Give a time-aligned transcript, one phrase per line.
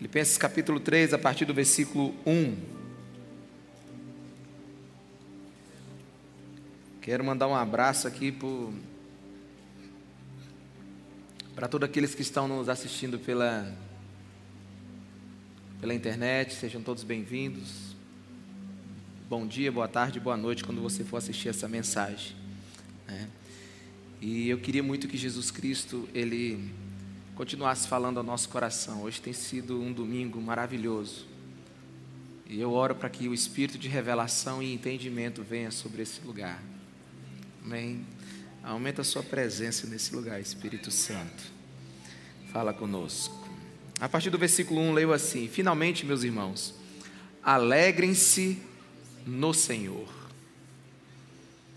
[0.00, 2.56] Filipenses capítulo 3, a partir do versículo 1.
[7.02, 8.34] Quero mandar um abraço aqui
[11.54, 13.70] para todos aqueles que estão nos assistindo pela,
[15.82, 17.94] pela internet, sejam todos bem-vindos.
[19.28, 22.34] Bom dia, boa tarde, boa noite quando você for assistir essa mensagem.
[23.06, 23.28] Né?
[24.18, 26.72] E eu queria muito que Jesus Cristo, Ele
[27.40, 29.00] continuasse falando ao nosso coração.
[29.04, 31.26] Hoje tem sido um domingo maravilhoso.
[32.46, 36.62] E eu oro para que o espírito de revelação e entendimento venha sobre esse lugar.
[37.64, 38.04] Amém.
[38.62, 41.42] Aumenta a sua presença nesse lugar, Espírito Santo.
[42.52, 43.48] Fala conosco.
[43.98, 46.74] A partir do versículo 1, leio assim: Finalmente, meus irmãos,
[47.42, 48.60] alegrem-se
[49.26, 50.12] no Senhor.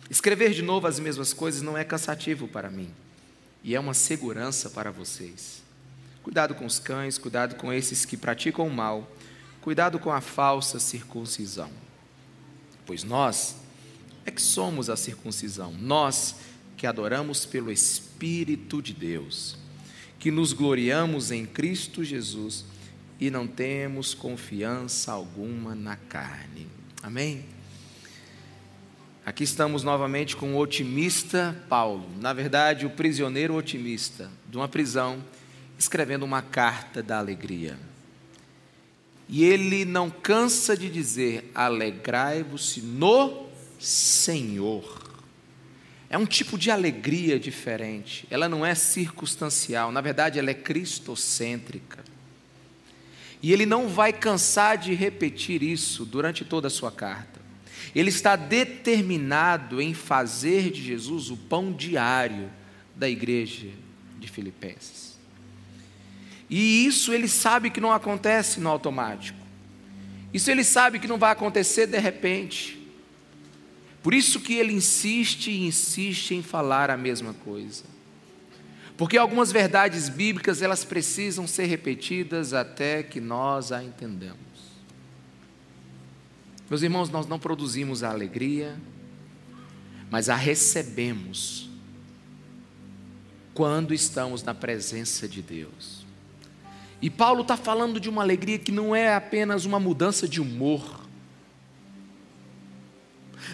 [0.09, 2.93] Escrever de novo as mesmas coisas não é cansativo para mim
[3.63, 5.63] e é uma segurança para vocês.
[6.21, 9.09] Cuidado com os cães, cuidado com esses que praticam o mal,
[9.61, 11.69] cuidado com a falsa circuncisão.
[12.85, 13.55] Pois nós
[14.25, 16.35] é que somos a circuncisão, nós
[16.77, 19.57] que adoramos pelo Espírito de Deus,
[20.19, 22.65] que nos gloriamos em Cristo Jesus
[23.19, 26.67] e não temos confiança alguma na carne.
[27.01, 27.45] Amém?
[29.25, 35.23] Aqui estamos novamente com o otimista Paulo, na verdade, o prisioneiro otimista de uma prisão,
[35.79, 37.79] escrevendo uma carta da alegria.
[39.29, 43.47] E ele não cansa de dizer: alegrai-vos no
[43.79, 45.01] Senhor.
[46.09, 52.03] É um tipo de alegria diferente, ela não é circunstancial, na verdade, ela é cristocêntrica.
[53.41, 57.32] E ele não vai cansar de repetir isso durante toda a sua carta.
[57.95, 62.49] Ele está determinado em fazer de Jesus o pão diário
[62.95, 63.69] da igreja
[64.19, 65.17] de Filipenses.
[66.49, 69.39] E isso ele sabe que não acontece no automático.
[70.33, 72.79] Isso ele sabe que não vai acontecer de repente.
[74.01, 77.83] Por isso que ele insiste e insiste em falar a mesma coisa.
[78.97, 84.52] Porque algumas verdades bíblicas elas precisam ser repetidas até que nós a entendamos.
[86.73, 88.75] Meus irmãos, nós não produzimos a alegria,
[90.09, 91.69] mas a recebemos
[93.53, 96.03] quando estamos na presença de Deus.
[96.99, 101.01] E Paulo está falando de uma alegria que não é apenas uma mudança de humor,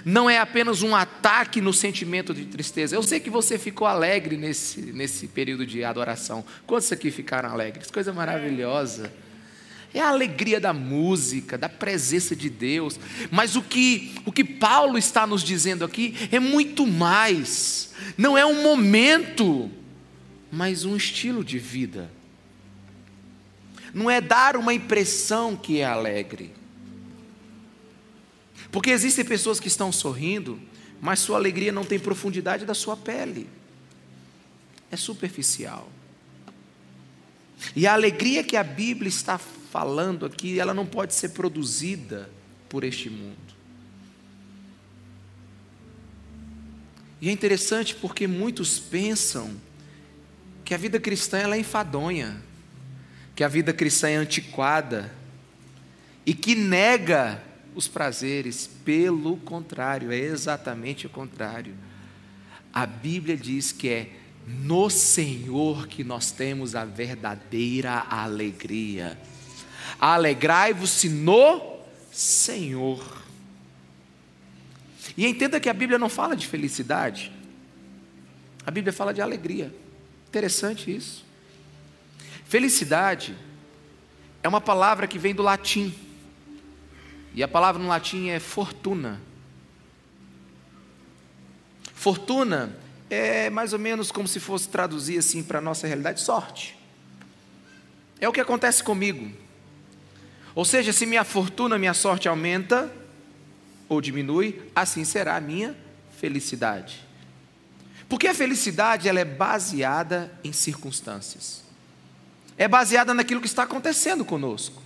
[0.06, 2.96] não é apenas um ataque no sentimento de tristeza.
[2.96, 6.42] Eu sei que você ficou alegre nesse, nesse período de adoração.
[6.66, 7.92] Quantos aqui ficaram alegres?
[7.92, 9.12] Coisa maravilhosa.
[9.94, 13.00] É a alegria da música, da presença de Deus.
[13.32, 17.92] Mas o que, o que Paulo está nos dizendo aqui é muito mais.
[18.18, 19.72] Não é um momento,
[20.52, 22.12] mas um estilo de vida.
[23.94, 26.54] Não é dar uma impressão que é alegre.
[28.72, 30.60] Porque existem pessoas que estão sorrindo,
[31.02, 33.50] mas sua alegria não tem profundidade da sua pele.
[34.92, 35.90] É superficial.
[37.76, 39.40] E a alegria que a Bíblia está
[39.72, 42.30] falando aqui, ela não pode ser produzida
[42.68, 43.38] por este mundo.
[47.22, 49.54] E é interessante porque muitos pensam
[50.64, 52.42] que a vida cristã ela é enfadonha,
[53.36, 55.14] que a vida cristã é antiquada
[56.26, 57.42] e que nega
[57.76, 58.70] os prazeres.
[58.86, 61.74] Pelo contrário, é exatamente o contrário.
[62.74, 64.10] A Bíblia diz que é
[64.48, 69.18] no Senhor que nós temos a verdadeira alegria.
[70.00, 71.80] Alegrai-vos no
[72.12, 73.20] Senhor.
[75.16, 77.32] E entenda que a Bíblia não fala de felicidade,
[78.66, 79.74] a Bíblia fala de alegria.
[80.28, 81.26] Interessante isso.
[82.46, 83.36] Felicidade
[84.42, 85.94] é uma palavra que vem do latim,
[87.34, 89.22] e a palavra no latim é fortuna.
[91.94, 92.78] Fortuna
[93.10, 96.78] é mais ou menos como se fosse traduzir assim para a nossa realidade: sorte.
[98.22, 99.32] É o que acontece comigo.
[100.56, 102.92] Ou seja, se minha fortuna, minha sorte aumenta
[103.88, 105.76] ou diminui, assim será a minha
[106.20, 107.06] felicidade.
[108.08, 111.64] Porque a felicidade ela é baseada em circunstâncias.
[112.58, 114.82] É baseada naquilo que está acontecendo conosco.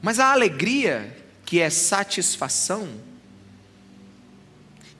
[0.00, 2.88] Mas a alegria, que é satisfação,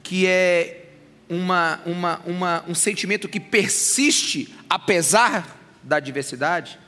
[0.03, 0.91] que é
[1.29, 6.79] uma, uma, uma, um sentimento que persiste apesar da adversidade,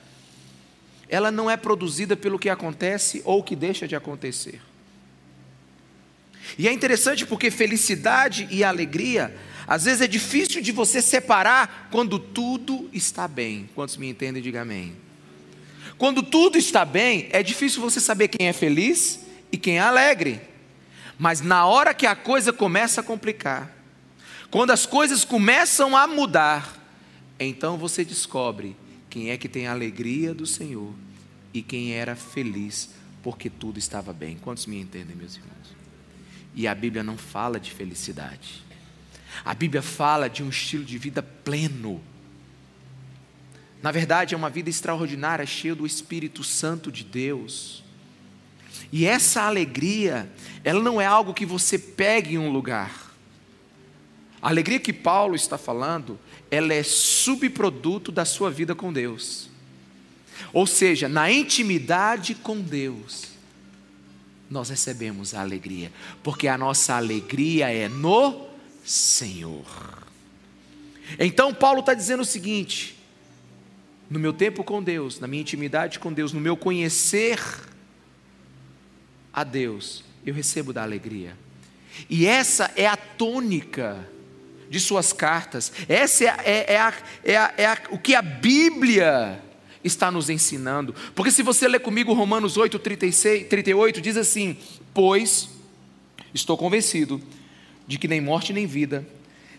[1.10, 4.62] ela não é produzida pelo que acontece ou que deixa de acontecer.
[6.56, 9.36] E é interessante porque felicidade e alegria,
[9.66, 13.68] às vezes é difícil de você separar quando tudo está bem.
[13.74, 14.96] Quantos me entendem, diga amém.
[15.98, 19.20] Quando tudo está bem, é difícil você saber quem é feliz
[19.50, 20.40] e quem é alegre.
[21.18, 23.70] Mas na hora que a coisa começa a complicar,
[24.48, 26.76] quando as coisas começam a mudar,
[27.38, 28.76] então você descobre
[29.10, 30.94] quem é que tem a alegria do Senhor
[31.52, 32.90] e quem era feliz
[33.22, 34.38] porque tudo estava bem.
[34.38, 35.76] Quantos me entendem, meus irmãos?
[36.54, 38.62] E a Bíblia não fala de felicidade.
[39.44, 42.00] A Bíblia fala de um estilo de vida pleno.
[43.82, 47.82] Na verdade, é uma vida extraordinária, cheia do Espírito Santo de Deus.
[48.92, 50.30] E essa alegria,
[50.62, 53.10] ela não é algo que você pegue em um lugar.
[54.42, 56.18] A alegria que Paulo está falando,
[56.50, 59.48] ela é subproduto da sua vida com Deus.
[60.52, 63.28] Ou seja, na intimidade com Deus,
[64.50, 65.92] nós recebemos a alegria,
[66.22, 68.48] porque a nossa alegria é no
[68.84, 70.00] Senhor.
[71.18, 72.96] Então, Paulo está dizendo o seguinte:
[74.08, 77.40] no meu tempo com Deus, na minha intimidade com Deus, no meu conhecer
[79.32, 81.36] a Deus, eu recebo da alegria.
[82.08, 84.04] E essa é a tônica
[84.70, 86.94] de suas cartas, essa é, é, é, a,
[87.24, 89.42] é, a, é a, o que a Bíblia
[89.82, 90.94] está nos ensinando.
[91.12, 94.56] Porque se você ler comigo Romanos 8, 36, 38, diz assim:
[94.94, 95.50] Pois
[96.32, 97.20] estou convencido
[97.84, 99.04] de que nem morte nem vida,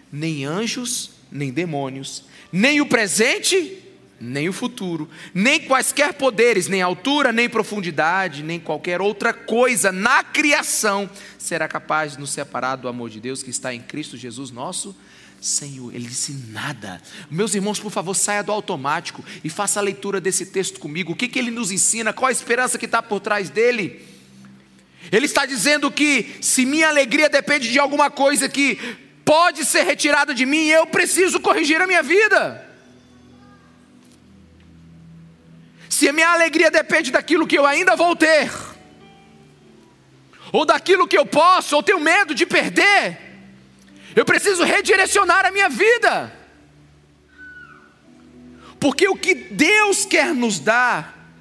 [0.09, 3.80] nem anjos, nem demônios, nem o presente,
[4.21, 10.23] nem o futuro, nem quaisquer poderes, nem altura, nem profundidade, nem qualquer outra coisa na
[10.23, 11.09] criação
[11.39, 14.95] será capaz de nos separar do amor de Deus que está em Cristo Jesus, nosso
[15.41, 15.93] Senhor.
[15.93, 17.01] Ele disse nada.
[17.29, 21.13] Meus irmãos, por favor, saia do automático e faça a leitura desse texto comigo.
[21.13, 22.13] O que, que ele nos ensina?
[22.13, 24.05] Qual a esperança que está por trás dele?
[25.11, 28.77] Ele está dizendo que se minha alegria depende de alguma coisa que
[29.25, 32.70] pode ser retirada de mim, eu preciso corrigir a minha vida.
[36.01, 38.51] Se a minha alegria depende daquilo que eu ainda vou ter,
[40.51, 43.19] ou daquilo que eu posso, ou tenho medo de perder,
[44.15, 46.35] eu preciso redirecionar a minha vida.
[48.79, 51.35] Porque o que Deus quer nos dar,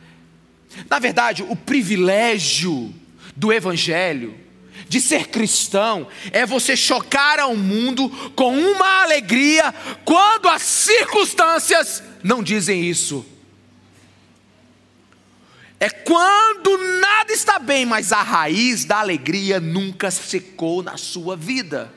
[0.91, 2.95] na verdade, o privilégio
[3.35, 4.39] do Evangelho,
[4.87, 9.73] de ser cristão, é você chocar ao mundo com uma alegria
[10.05, 13.25] quando as circunstâncias não dizem isso.
[15.83, 21.91] É quando nada está bem, mas a raiz da alegria nunca secou na sua vida.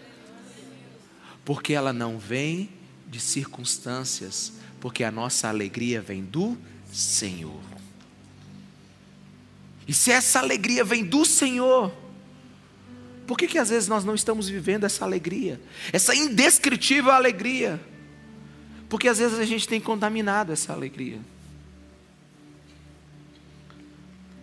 [1.43, 2.69] Porque ela não vem
[3.05, 6.57] de circunstâncias, porque a nossa alegria vem do
[6.93, 7.59] Senhor.
[9.85, 11.91] E se essa alegria vem do Senhor,
[13.27, 15.59] por que, que às vezes nós não estamos vivendo essa alegria?
[15.91, 17.81] Essa indescritível alegria?
[18.87, 21.19] Porque às vezes a gente tem contaminado essa alegria.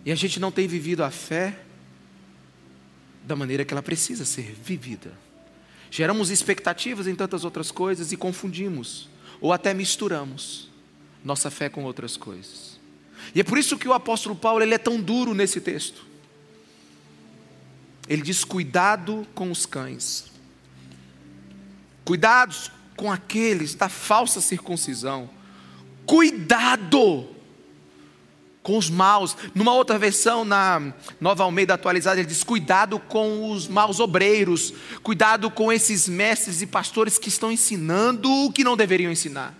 [0.05, 1.59] E a gente não tem vivido a fé
[3.23, 5.11] da maneira que ela precisa ser vivida.
[5.91, 9.09] Geramos expectativas em tantas outras coisas e confundimos,
[9.39, 10.69] ou até misturamos,
[11.23, 12.79] nossa fé com outras coisas.
[13.35, 16.05] E é por isso que o apóstolo Paulo ele é tão duro nesse texto.
[18.07, 20.31] Ele diz: cuidado com os cães,
[22.03, 25.29] cuidados com aqueles da falsa circuncisão,
[26.05, 27.29] cuidado
[28.63, 29.35] com os maus.
[29.55, 35.49] Numa outra versão, na Nova Almeida atualizada, ele diz: cuidado com os maus obreiros, cuidado
[35.49, 39.57] com esses mestres e pastores que estão ensinando o que não deveriam ensinar.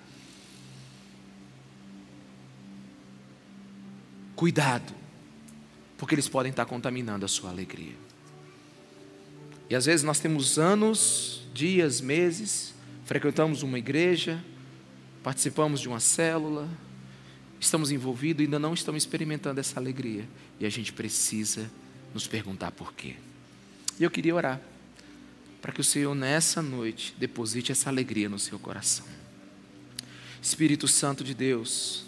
[4.35, 4.93] Cuidado,
[5.97, 7.95] porque eles podem estar contaminando a sua alegria.
[9.69, 12.73] E às vezes nós temos anos, dias, meses,
[13.05, 14.43] frequentamos uma igreja,
[15.23, 16.67] participamos de uma célula,
[17.61, 20.27] estamos envolvidos e ainda não estamos experimentando essa alegria.
[20.59, 21.69] E a gente precisa
[22.11, 23.15] nos perguntar por quê.
[23.99, 24.59] E eu queria orar
[25.61, 29.05] para que o Senhor nessa noite deposite essa alegria no seu coração.
[30.41, 32.05] Espírito Santo de Deus,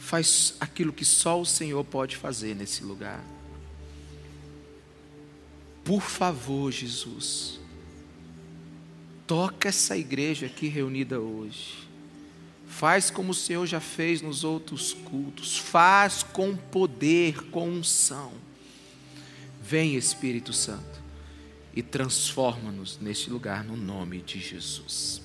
[0.00, 3.24] faz aquilo que só o Senhor pode fazer nesse lugar.
[5.84, 7.60] Por favor, Jesus,
[9.28, 11.91] toca essa igreja aqui reunida hoje
[12.72, 15.58] Faz como o Senhor já fez nos outros cultos.
[15.58, 18.32] Faz com poder, com unção.
[19.62, 21.02] Vem, Espírito Santo,
[21.76, 25.20] e transforma-nos neste lugar no nome de Jesus.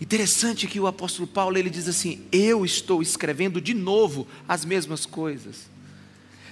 [0.00, 5.04] Interessante que o apóstolo Paulo ele diz assim: Eu estou escrevendo de novo as mesmas
[5.04, 5.66] coisas.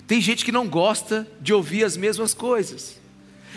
[0.08, 2.98] Tem gente que não gosta de ouvir as mesmas coisas.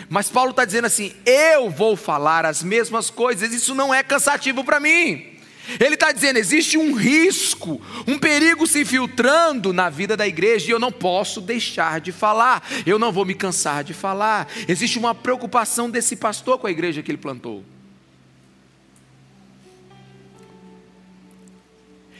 [0.08, 4.62] Mas Paulo está dizendo assim: Eu vou falar as mesmas coisas, isso não é cansativo
[4.62, 5.39] para mim.
[5.78, 10.70] Ele está dizendo: existe um risco, um perigo se infiltrando na vida da igreja e
[10.70, 14.48] eu não posso deixar de falar, eu não vou me cansar de falar.
[14.66, 17.64] Existe uma preocupação desse pastor com a igreja que ele plantou.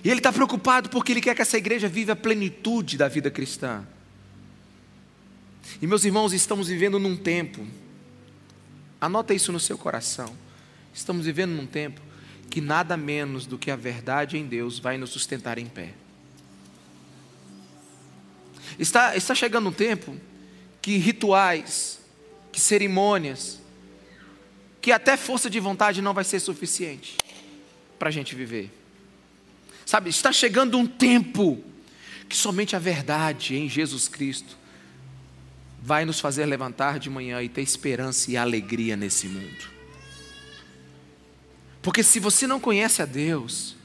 [0.02, 3.30] E ele está preocupado porque ele quer que essa igreja viva a plenitude da vida
[3.30, 3.86] cristã.
[5.80, 7.66] E meus irmãos, estamos vivendo num tempo,
[9.00, 10.34] anota isso no seu coração,
[10.92, 12.00] estamos vivendo num tempo
[12.50, 15.94] que nada menos do que a verdade em Deus vai nos sustentar em pé.
[18.78, 20.16] Está, está chegando um tempo
[20.82, 22.00] que rituais,
[22.50, 23.60] que cerimônias,
[24.80, 27.16] que até força de vontade não vai ser suficiente
[27.98, 28.70] para a gente viver.
[29.86, 31.62] Sabe, está chegando um tempo
[32.28, 34.56] que somente a verdade em Jesus Cristo
[35.82, 39.79] vai nos fazer levantar de manhã e ter esperança e alegria nesse mundo.
[41.82, 43.76] Porque se você não conhece a Deus,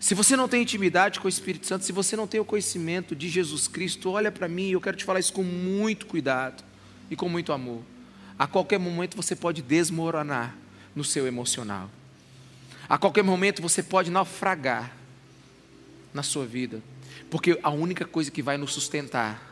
[0.00, 3.16] se você não tem intimidade com o Espírito Santo, se você não tem o conhecimento
[3.16, 6.62] de Jesus Cristo, olha para mim, eu quero te falar isso com muito cuidado
[7.10, 7.82] e com muito amor.
[8.38, 10.56] A qualquer momento você pode desmoronar
[10.94, 11.90] no seu emocional.
[12.88, 14.96] A qualquer momento você pode naufragar
[16.14, 16.80] na sua vida,
[17.28, 19.46] porque a única coisa que vai nos sustentar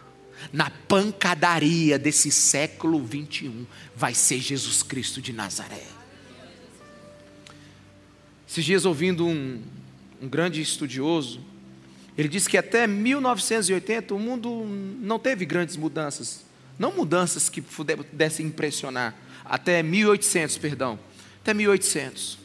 [0.52, 5.95] na pancadaria desse século 21 vai ser Jesus Cristo de Nazaré.
[8.56, 9.60] Esses dias ouvindo um,
[10.18, 11.42] um grande estudioso,
[12.16, 14.64] ele disse que até 1980 o mundo
[14.98, 16.42] não teve grandes mudanças,
[16.78, 20.98] não mudanças que pudessem impressionar, até 1800, perdão,
[21.42, 22.38] até 1800.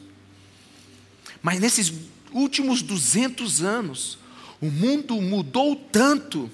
[1.42, 1.90] Mas nesses
[2.30, 4.18] últimos 200 anos,
[4.60, 6.50] o mundo mudou tanto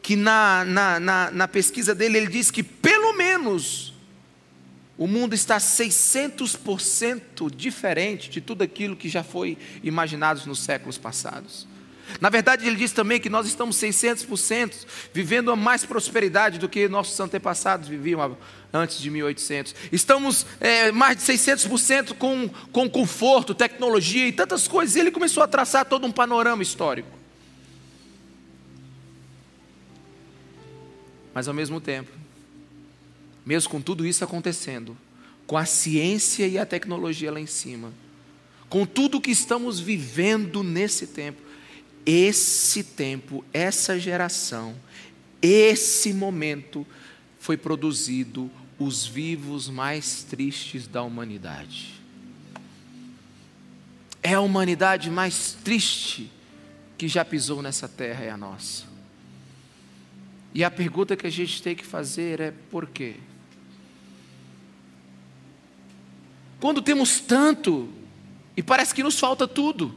[0.00, 3.92] que na, na, na, na pesquisa dele ele diz que pelo menos
[4.96, 11.66] o mundo está 600% diferente de tudo aquilo que já foi imaginado nos séculos passados.
[12.20, 16.86] Na verdade, ele diz também que nós estamos 600% vivendo a mais prosperidade do que
[16.86, 18.36] nossos antepassados viviam
[18.72, 19.74] antes de 1800.
[19.90, 24.96] Estamos é, mais de 600% com, com conforto, tecnologia e tantas coisas.
[24.96, 27.08] E ele começou a traçar todo um panorama histórico.
[31.32, 32.23] Mas ao mesmo tempo,
[33.44, 34.96] mesmo com tudo isso acontecendo,
[35.46, 37.92] com a ciência e a tecnologia lá em cima,
[38.68, 41.42] com tudo que estamos vivendo nesse tempo,
[42.06, 44.74] esse tempo, essa geração,
[45.40, 46.86] esse momento
[47.38, 51.94] foi produzido os vivos mais tristes da humanidade.
[54.22, 56.30] É a humanidade mais triste
[56.96, 58.84] que já pisou nessa terra, é a nossa.
[60.54, 63.16] E a pergunta que a gente tem que fazer é: por quê?
[66.64, 67.90] Quando temos tanto
[68.56, 69.94] e parece que nos falta tudo.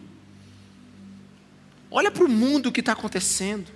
[1.89, 3.71] Olha para o mundo que está acontecendo.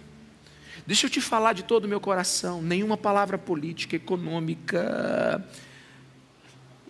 [0.86, 2.62] Deixa eu te falar de todo o meu coração.
[2.62, 5.42] Nenhuma palavra política, econômica,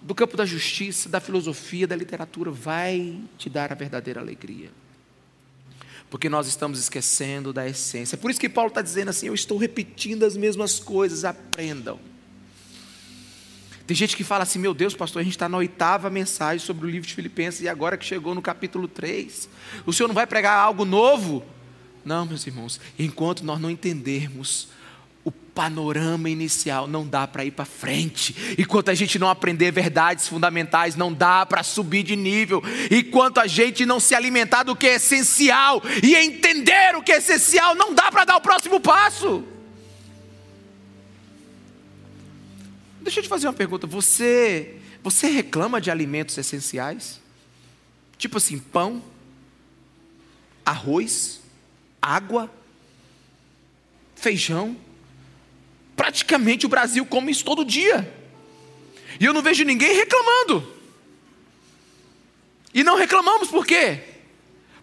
[0.02, 4.72] do campo da justiça, da filosofia, da literatura vai te dar a verdadeira alegria.
[6.10, 8.16] Porque nós estamos esquecendo da essência.
[8.16, 12.00] É por isso que Paulo está dizendo assim: eu estou repetindo as mesmas coisas, aprendam.
[13.92, 16.88] Tem gente que fala assim: meu Deus, pastor, a gente está na oitava mensagem sobre
[16.88, 19.50] o livro de Filipenses e agora que chegou no capítulo 3,
[19.86, 21.44] o senhor não vai pregar algo novo?
[22.06, 24.70] Não, meus irmãos, enquanto nós não entendermos
[25.26, 28.34] o panorama inicial, não dá para ir para frente.
[28.58, 32.64] Enquanto a gente não aprender verdades fundamentais, não dá para subir de nível.
[32.90, 37.18] Enquanto a gente não se alimentar do que é essencial e entender o que é
[37.18, 39.44] essencial, não dá para dar o próximo passo.
[43.02, 43.88] Deixa eu te fazer uma pergunta.
[43.88, 47.20] Você, você reclama de alimentos essenciais?
[48.18, 49.04] Tipo assim, pão,
[50.64, 51.42] arroz,
[52.00, 52.50] água,
[54.16, 54.78] feijão.
[55.96, 58.12] Praticamente o Brasil come isso todo dia.
[59.20, 60.72] E eu não vejo ninguém reclamando.
[62.74, 64.00] E não reclamamos por quê?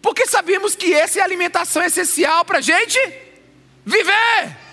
[0.03, 2.99] Porque sabemos que essa é a alimentação essencial para a gente
[3.87, 4.68] viver.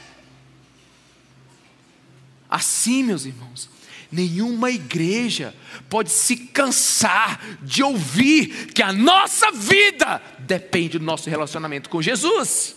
[2.49, 3.69] Assim, meus irmãos,
[4.11, 5.53] nenhuma igreja
[5.89, 12.75] pode se cansar de ouvir que a nossa vida depende do nosso relacionamento com Jesus.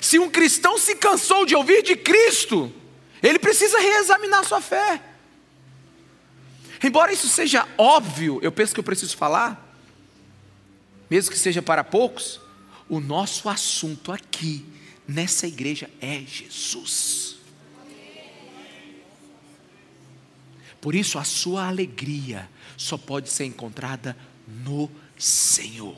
[0.00, 2.72] Se um cristão se cansou de ouvir de Cristo,
[3.22, 5.02] ele precisa reexaminar sua fé.
[6.82, 9.76] Embora isso seja óbvio, eu penso que eu preciso falar,
[11.10, 12.40] mesmo que seja para poucos,
[12.88, 14.64] o nosso assunto aqui,
[15.06, 17.29] nessa igreja, é Jesus.
[20.80, 24.16] Por isso, a sua alegria só pode ser encontrada
[24.64, 25.96] no Senhor.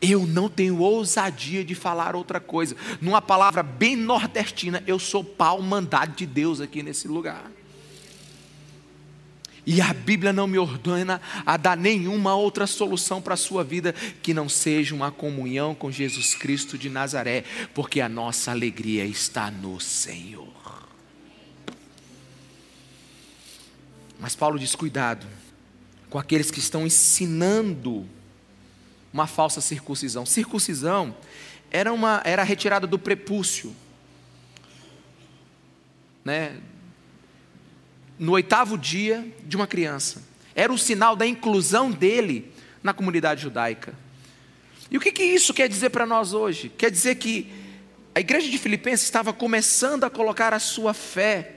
[0.00, 2.76] Eu não tenho ousadia de falar outra coisa.
[3.00, 7.50] Numa palavra bem nordestina, eu sou pau mandado de Deus aqui nesse lugar.
[9.64, 13.92] E a Bíblia não me ordena a dar nenhuma outra solução para a sua vida
[14.22, 17.42] que não seja uma comunhão com Jesus Cristo de Nazaré,
[17.74, 20.85] porque a nossa alegria está no Senhor.
[24.18, 25.26] Mas Paulo diz: cuidado
[26.08, 28.06] com aqueles que estão ensinando
[29.12, 30.26] uma falsa circuncisão.
[30.26, 31.16] Circuncisão
[31.70, 33.74] era, uma, era a retirada do prepúcio.
[36.24, 36.60] Né?
[38.18, 40.22] no oitavo dia de uma criança.
[40.54, 43.94] Era o sinal da inclusão dele na comunidade judaica.
[44.90, 46.70] E o que, que isso quer dizer para nós hoje?
[46.70, 47.52] Quer dizer que
[48.14, 51.55] a igreja de Filipenses estava começando a colocar a sua fé,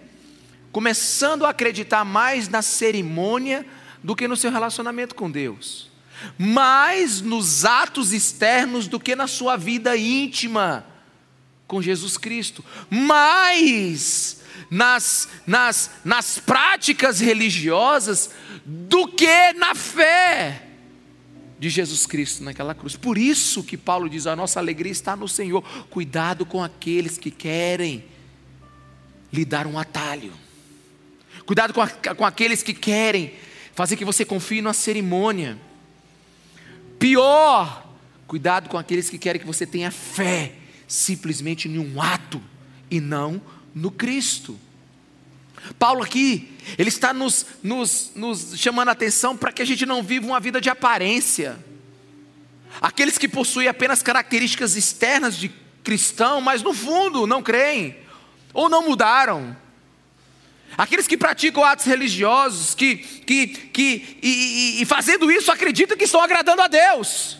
[0.71, 3.65] começando a acreditar mais na cerimônia
[4.03, 5.89] do que no seu relacionamento com Deus,
[6.37, 10.85] mais nos atos externos do que na sua vida íntima
[11.67, 18.31] com Jesus Cristo, mais nas, nas, nas práticas religiosas
[18.65, 20.65] do que na fé
[21.59, 22.95] de Jesus Cristo naquela cruz.
[22.95, 25.61] Por isso que Paulo diz: a nossa alegria está no Senhor.
[25.89, 28.05] Cuidado com aqueles que querem
[29.31, 30.33] lhe dar um atalho.
[31.49, 33.33] Cuidado com, a, com aqueles que querem
[33.73, 35.57] fazer que você confie na cerimônia.
[36.99, 37.91] Pior,
[38.27, 40.53] cuidado com aqueles que querem que você tenha fé
[40.87, 42.39] simplesmente em um ato
[42.91, 43.41] e não
[43.73, 44.59] no Cristo.
[45.79, 50.03] Paulo aqui, ele está nos, nos, nos chamando a atenção para que a gente não
[50.03, 51.57] viva uma vida de aparência.
[52.79, 55.49] Aqueles que possuem apenas características externas de
[55.83, 57.97] cristão, mas no fundo não creem,
[58.53, 59.57] ou não mudaram.
[60.77, 66.05] Aqueles que praticam atos religiosos, que, que, que e, e, e fazendo isso acreditam que
[66.05, 67.37] estão agradando a Deus.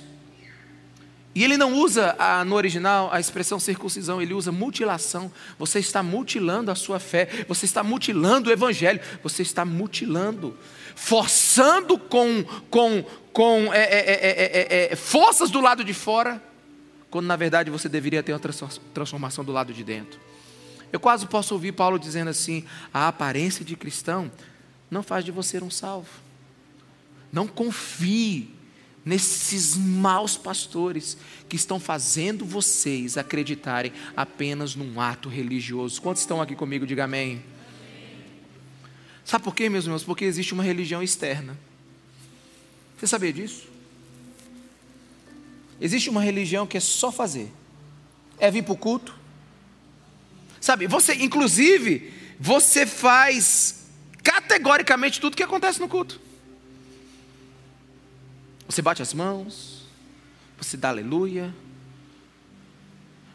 [1.33, 5.31] E ele não usa a, no original a expressão circuncisão, ele usa mutilação.
[5.57, 10.57] Você está mutilando a sua fé, você está mutilando o evangelho, você está mutilando,
[10.95, 16.43] forçando com, com, com é, é, é, forças do lado de fora,
[17.09, 18.41] quando na verdade você deveria ter uma
[18.93, 20.19] transformação do lado de dentro.
[20.91, 24.31] Eu quase posso ouvir Paulo dizendo assim: a aparência de cristão
[24.89, 26.09] não faz de você um salvo.
[27.31, 28.49] Não confie
[29.05, 36.01] nesses maus pastores que estão fazendo vocês acreditarem apenas num ato religioso.
[36.01, 36.85] Quantos estão aqui comigo?
[36.85, 37.43] Diga amém.
[39.23, 40.03] Sabe por quê, meus irmãos?
[40.03, 41.57] Porque existe uma religião externa.
[42.97, 43.67] Você sabia disso?
[45.79, 47.51] Existe uma religião que é só fazer.
[48.37, 49.18] É vir para o culto.
[50.59, 53.85] Sabe, você, inclusive, você faz
[54.23, 56.19] categoricamente tudo que acontece no culto.
[58.67, 59.87] Você bate as mãos,
[60.57, 61.53] você dá aleluia,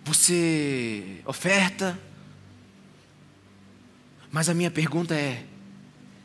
[0.04, 1.98] você oferta.
[4.30, 5.44] Mas a minha pergunta é: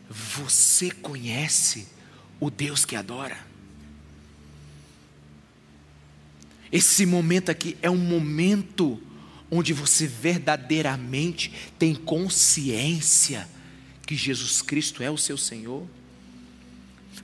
[0.09, 1.87] você conhece
[2.39, 3.37] o Deus que adora?
[6.71, 9.01] Esse momento aqui é um momento
[9.51, 13.47] onde você verdadeiramente tem consciência
[14.05, 15.87] que Jesus Cristo é o seu Senhor.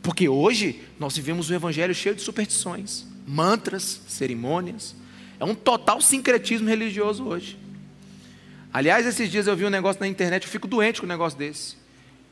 [0.01, 4.95] Porque hoje nós vivemos um evangelho cheio de superstições, mantras, cerimônias.
[5.39, 7.57] É um total sincretismo religioso hoje.
[8.71, 11.39] Aliás, esses dias eu vi um negócio na internet, eu fico doente com um negócio
[11.39, 11.77] desse.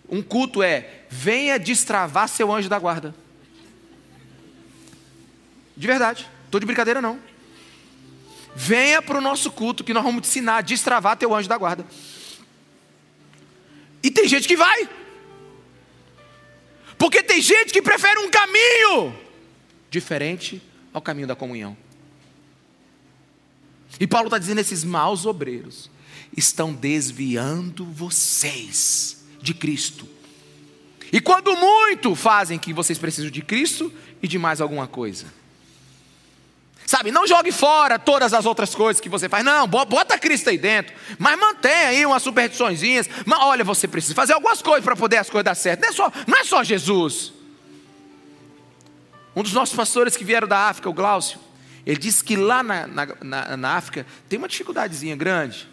[0.10, 3.16] Um culto é: venha destravar seu anjo da guarda.
[5.76, 7.18] De verdade, estou de brincadeira não.
[8.56, 11.58] Venha para o nosso culto que nós vamos te ensinar a destravar teu anjo da
[11.58, 11.86] guarda.
[14.02, 14.90] E tem gente que vai.
[16.98, 19.16] Porque tem gente que prefere um caminho
[19.90, 20.62] diferente
[20.94, 21.76] ao caminho da comunhão.
[24.00, 25.90] E Paulo está dizendo: esses maus obreiros
[26.36, 30.08] estão desviando vocês de Cristo.
[31.12, 35.26] E quando muito fazem que vocês precisam de Cristo e de mais alguma coisa.
[36.86, 39.44] Sabe, não jogue fora todas as outras coisas que você faz.
[39.44, 40.94] Não, bota Cristo aí dentro.
[41.18, 43.10] Mas mantenha aí umas superstiçõezinhas.
[43.26, 45.82] Mas olha, você precisa fazer algumas coisas para poder as coisas dar certo.
[45.82, 47.34] Não é, só, não é só Jesus.
[49.36, 51.40] Um dos nossos pastores que vieram da África, o Glaucio,
[51.86, 55.68] ele disse que lá na, na, na, na África tem uma dificuldadezinha grande.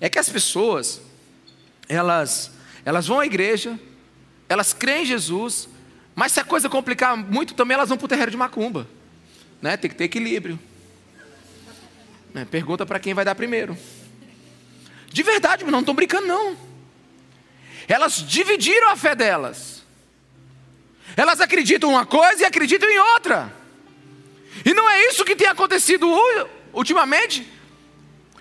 [0.00, 1.00] É que as pessoas,
[1.88, 2.52] elas,
[2.84, 3.78] elas vão à igreja,
[4.48, 5.68] elas creem em Jesus,
[6.14, 8.86] mas se a coisa complicar muito também, elas vão para o terreiro de macumba.
[9.64, 9.78] Né?
[9.78, 10.60] Tem que ter equilíbrio.
[12.34, 13.74] É, pergunta para quem vai dar primeiro.
[15.10, 16.54] De verdade, não estou brincando, não.
[17.88, 19.82] Elas dividiram a fé delas.
[21.16, 23.50] Elas acreditam em uma coisa e acreditam em outra.
[24.66, 26.06] E não é isso que tem acontecido
[26.70, 27.50] ultimamente.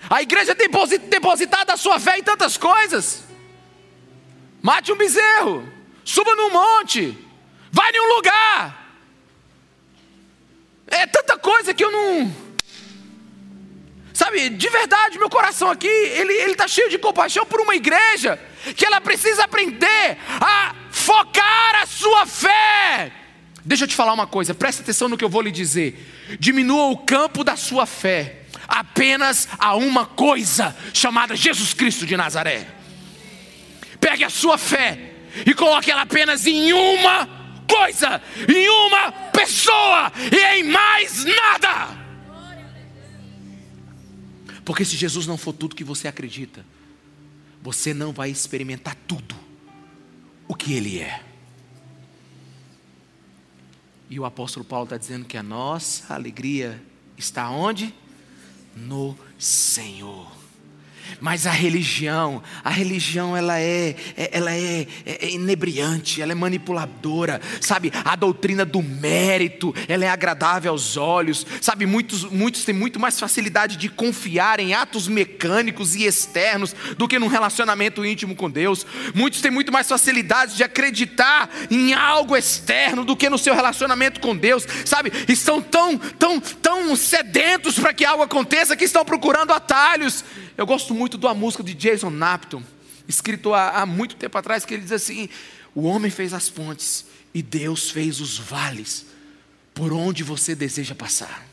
[0.09, 0.67] A igreja tem
[1.09, 3.23] depositado a sua fé em tantas coisas.
[4.61, 5.71] Mate um bezerro,
[6.03, 7.17] suba num monte,
[7.71, 8.82] vai em um lugar.
[10.93, 12.35] É tanta coisa que eu não.
[14.13, 18.39] Sabe, de verdade, meu coração aqui, ele está cheio de compaixão por uma igreja
[18.75, 23.11] que ela precisa aprender a focar a sua fé.
[23.65, 25.97] Deixa eu te falar uma coisa, presta atenção no que eu vou lhe dizer.
[26.39, 32.67] Diminua o campo da sua fé apenas a uma coisa chamada Jesus Cristo de Nazaré.
[33.99, 35.11] Pegue a sua fé
[35.45, 42.03] e coloque ela apenas em uma coisa, em uma pessoa e em mais nada.
[44.65, 46.65] Porque se Jesus não for tudo que você acredita,
[47.61, 49.35] você não vai experimentar tudo
[50.47, 51.23] o que Ele é.
[54.09, 56.81] E o apóstolo Paulo está dizendo que a nossa alegria
[57.17, 57.93] está onde?
[58.75, 60.42] No Senhor.
[61.19, 67.41] Mas a religião, a religião ela é, é ela é, é, inebriante, ela é manipuladora,
[67.61, 67.91] sabe?
[68.03, 71.85] A doutrina do mérito, ela é agradável aos olhos, sabe?
[71.85, 77.19] Muitos, muitos têm muito mais facilidade de confiar em atos mecânicos e externos do que
[77.19, 78.85] num relacionamento íntimo com Deus.
[79.13, 84.19] Muitos têm muito mais facilidade de acreditar em algo externo do que no seu relacionamento
[84.19, 85.11] com Deus, sabe?
[85.27, 90.23] Estão tão, tão, tão sedentos para que algo aconteça que estão procurando atalhos.
[90.55, 92.63] Eu gosto muito de uma música de Jason Napton,
[93.07, 95.29] escrito há, há muito tempo atrás, que ele diz assim:
[95.73, 99.05] O homem fez as pontes e Deus fez os vales
[99.73, 101.45] por onde você deseja passar.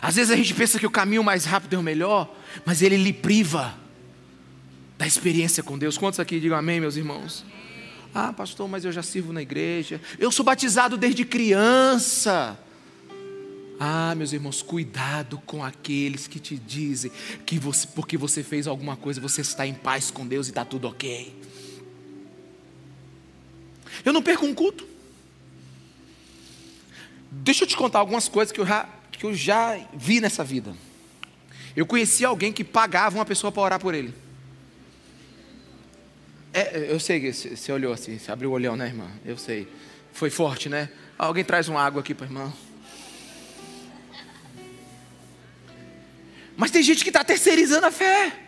[0.00, 2.96] Às vezes a gente pensa que o caminho mais rápido é o melhor, mas ele
[2.96, 3.76] lhe priva
[4.96, 5.98] da experiência com Deus.
[5.98, 7.44] Quantos aqui digam amém, meus irmãos?
[8.14, 10.00] Ah, pastor, mas eu já sirvo na igreja.
[10.18, 12.58] Eu sou batizado desde criança.
[13.84, 17.10] Ah, meus irmãos, cuidado com aqueles que te dizem
[17.44, 20.64] que você, porque você fez alguma coisa, você está em paz com Deus e está
[20.64, 21.34] tudo ok.
[24.04, 24.86] Eu não perco um culto.
[27.28, 30.76] Deixa eu te contar algumas coisas que eu já, que eu já vi nessa vida.
[31.74, 34.14] Eu conheci alguém que pagava uma pessoa para orar por ele.
[36.54, 39.10] É, eu sei que você olhou assim, você abriu o olhão, né, irmã?
[39.24, 39.66] Eu sei.
[40.12, 40.88] Foi forte, né?
[41.18, 42.52] Alguém traz uma água aqui para irmã.
[46.56, 48.38] Mas tem gente que está terceirizando a fé.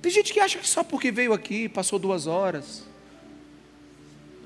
[0.00, 2.82] Tem gente que acha que só porque veio aqui, passou duas horas,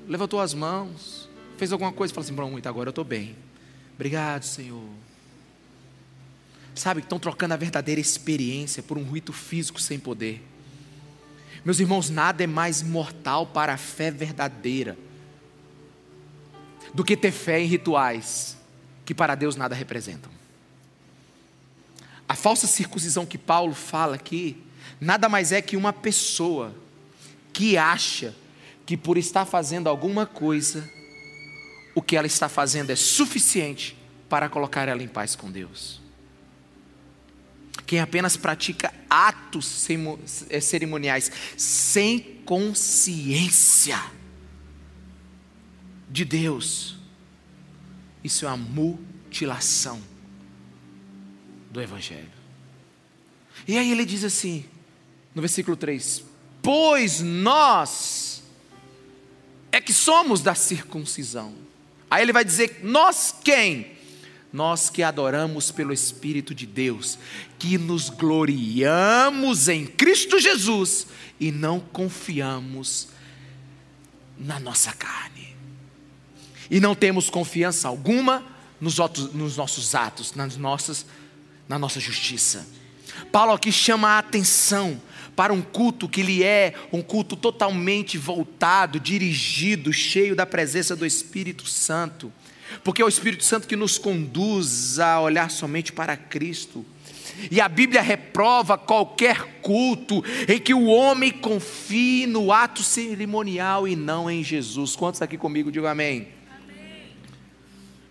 [0.07, 3.35] levantou as mãos, fez alguma coisa e falou assim: Pronto, agora eu estou bem.
[3.95, 4.87] Obrigado, Senhor.
[6.75, 10.43] Sabe, estão trocando a verdadeira experiência por um rito físico sem poder.
[11.65, 14.95] Meus irmãos, nada é mais mortal para a fé verdadeira
[16.93, 18.57] do que ter fé em rituais
[19.05, 20.31] que para Deus nada representam.
[22.27, 24.61] A falsa circuncisão que Paulo fala aqui,
[24.99, 26.75] nada mais é que uma pessoa
[27.53, 28.35] que acha
[28.85, 30.89] que por estar fazendo alguma coisa,
[31.95, 33.97] o que ela está fazendo é suficiente
[34.29, 36.01] para colocar ela em paz com Deus.
[37.85, 39.87] Quem apenas pratica atos
[40.49, 43.97] eh, cerimoniais sem consciência,
[46.09, 46.95] de Deus,
[48.23, 50.01] isso é a mutilação
[51.71, 52.31] do Evangelho.
[53.67, 54.65] E aí ele diz assim,
[55.35, 56.23] no versículo 3:
[56.61, 58.43] Pois nós
[59.71, 61.53] é que somos da circuncisão.
[62.09, 63.97] Aí ele vai dizer: Nós quem?
[64.51, 67.19] Nós que adoramos pelo Espírito de Deus,
[67.59, 73.09] que nos gloriamos em Cristo Jesus e não confiamos
[74.37, 75.56] na nossa carne
[76.69, 78.43] e não temos confiança alguma
[78.79, 81.05] nos, outros, nos nossos atos, nas nossas,
[81.67, 82.67] na nossa justiça.
[83.31, 85.01] Paulo aqui chama a atenção
[85.35, 91.05] para um culto que lhe é um culto totalmente voltado, dirigido, cheio da presença do
[91.05, 92.33] Espírito Santo,
[92.83, 96.85] porque é o Espírito Santo que nos conduz a olhar somente para Cristo.
[97.51, 103.95] E a Bíblia reprova qualquer culto em que o homem confie no ato cerimonial e
[103.95, 104.95] não em Jesus.
[104.95, 105.71] Quantos aqui comigo?
[105.71, 106.36] Digo amém.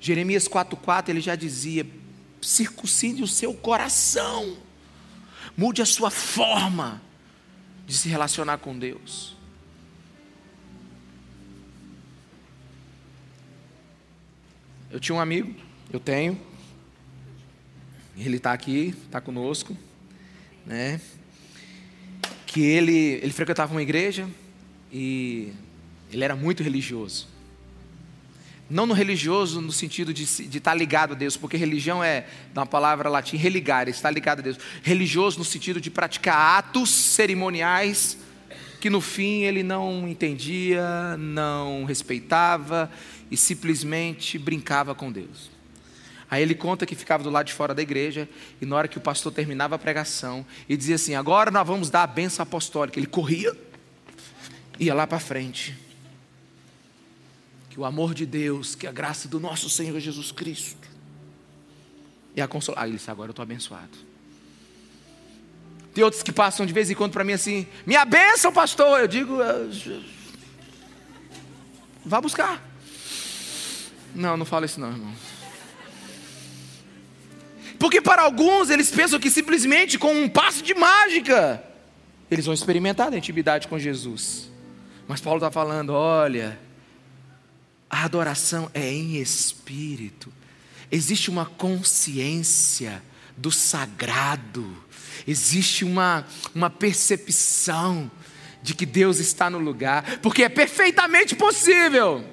[0.01, 1.87] Jeremias 4,4 ele já dizia:
[2.41, 4.57] circuncide o seu coração,
[5.57, 7.01] mude a sua forma
[7.87, 9.37] de se relacionar com Deus.
[14.91, 15.55] Eu tinha um amigo,
[15.93, 16.41] eu tenho.
[18.17, 19.77] Ele está aqui, está conosco,
[20.65, 21.01] né?
[22.47, 24.29] Que ele, ele frequentava uma igreja
[24.91, 25.53] e
[26.11, 27.29] ele era muito religioso.
[28.69, 32.67] Não no religioso no sentido de, de estar ligado a Deus, porque religião é, da
[32.67, 34.59] palavra latim, religar, estar ligado a Deus.
[34.83, 38.19] Religioso no sentido de praticar atos cerimoniais
[38.81, 42.91] que no fim ele não entendia, não respeitava
[43.31, 45.51] e simplesmente brincava com Deus.
[46.29, 48.29] Aí ele conta que ficava do lado de fora da igreja
[48.61, 51.89] e na hora que o pastor terminava a pregação e dizia assim: Agora nós vamos
[51.89, 52.99] dar a benção apostólica.
[52.99, 53.57] Ele corria,
[54.79, 55.86] ia lá para frente
[57.77, 60.89] que o amor de Deus, que a graça do nosso Senhor Jesus Cristo
[62.35, 62.83] e a consolação.
[62.83, 63.99] Ah, ele disse, agora eu estou abençoado.
[65.93, 69.01] Tem outros que passam de vez em quando para mim assim, minha bênção, pastor.
[69.01, 69.69] Eu digo, ah,
[72.03, 72.67] vá buscar.
[74.15, 75.13] Não, não fala isso não, irmão.
[77.79, 81.63] Porque para alguns eles pensam que simplesmente com um passo de mágica
[82.31, 84.51] eles vão experimentar a intimidade com Jesus.
[85.07, 86.65] Mas Paulo está falando: olha,
[87.89, 90.33] a adoração é em espírito.
[90.91, 93.03] Existe uma consciência
[93.37, 94.85] do sagrado.
[95.27, 98.11] Existe uma, uma percepção
[98.63, 100.19] de que Deus está no lugar.
[100.19, 102.25] Porque é perfeitamente possível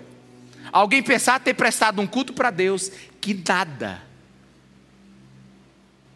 [0.71, 4.01] alguém pensar ter prestado um culto para Deus que nada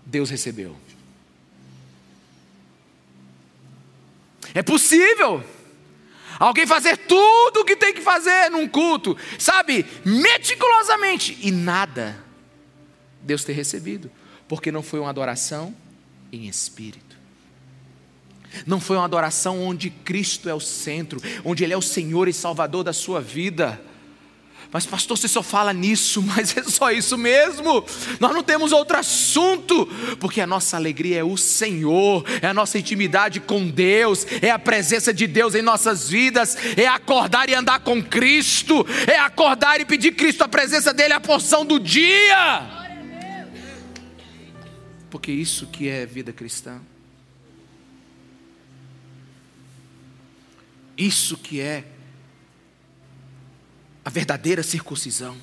[0.05, 0.75] Deus recebeu.
[4.53, 5.43] É possível.
[6.39, 12.23] Alguém fazer tudo o que tem que fazer num culto, sabe, meticulosamente, e nada
[13.21, 14.11] Deus ter recebido,
[14.47, 15.75] porque não foi uma adoração
[16.31, 17.17] em espírito.
[18.65, 22.33] Não foi uma adoração onde Cristo é o centro, onde Ele é o Senhor e
[22.33, 23.79] Salvador da sua vida.
[24.71, 27.83] Mas, pastor, você só fala nisso, mas é só isso mesmo.
[28.19, 29.85] Nós não temos outro assunto,
[30.19, 34.59] porque a nossa alegria é o Senhor, é a nossa intimidade com Deus, é a
[34.59, 39.85] presença de Deus em nossas vidas, é acordar e andar com Cristo, é acordar e
[39.85, 42.77] pedir Cristo a presença dEle, a porção do dia.
[45.09, 46.81] Porque isso que é vida cristã.
[50.97, 51.83] Isso que é
[54.07, 55.35] a verdadeira circuncisão.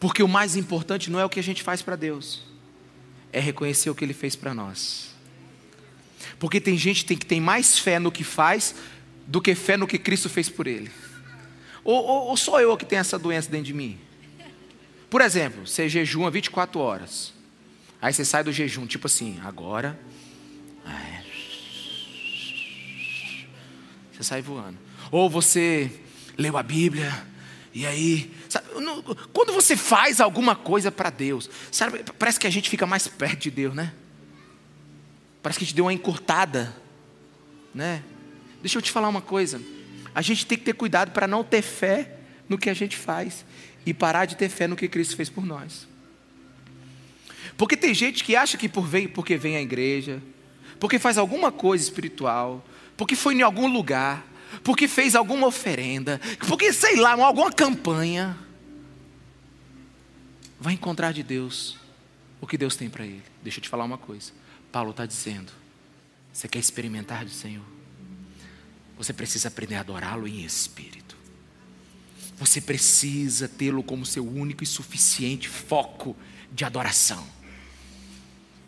[0.00, 2.44] Porque o mais importante não é o que a gente faz para Deus,
[3.30, 5.14] é reconhecer o que Ele fez para nós.
[6.38, 8.74] Porque tem gente que tem mais fé no que faz
[9.26, 10.90] do que fé no que Cristo fez por ele.
[11.84, 13.98] Ou, ou, ou sou eu que tenho essa doença dentro de mim?
[15.10, 17.34] Por exemplo, você jejuma 24 horas.
[18.00, 20.00] Aí você sai do jejum, tipo assim, agora
[24.18, 24.76] Você sai voando.
[25.12, 25.92] Ou você
[26.36, 27.24] leu a Bíblia,
[27.72, 28.66] e aí, sabe,
[29.32, 33.42] quando você faz alguma coisa para Deus, sabe, parece que a gente fica mais perto
[33.42, 33.94] de Deus, né?
[35.40, 36.74] Parece que a gente deu uma encurtada,
[37.72, 38.02] né?
[38.60, 39.62] Deixa eu te falar uma coisa.
[40.12, 42.16] A gente tem que ter cuidado para não ter fé
[42.48, 43.44] no que a gente faz
[43.86, 45.86] e parar de ter fé no que Cristo fez por nós.
[47.56, 50.20] Porque tem gente que acha que por vem, porque vem à igreja,
[50.80, 52.67] porque faz alguma coisa espiritual,
[52.98, 54.26] porque foi em algum lugar,
[54.64, 58.36] porque fez alguma oferenda, porque sei lá, alguma campanha,
[60.58, 61.78] vai encontrar de Deus
[62.40, 63.22] o que Deus tem para ele.
[63.40, 64.32] Deixa eu te falar uma coisa.
[64.72, 65.52] Paulo está dizendo:
[66.32, 67.64] você quer experimentar do Senhor?
[68.96, 71.16] Você precisa aprender a adorá-lo em espírito.
[72.36, 76.16] Você precisa tê-lo como seu único e suficiente foco
[76.50, 77.24] de adoração.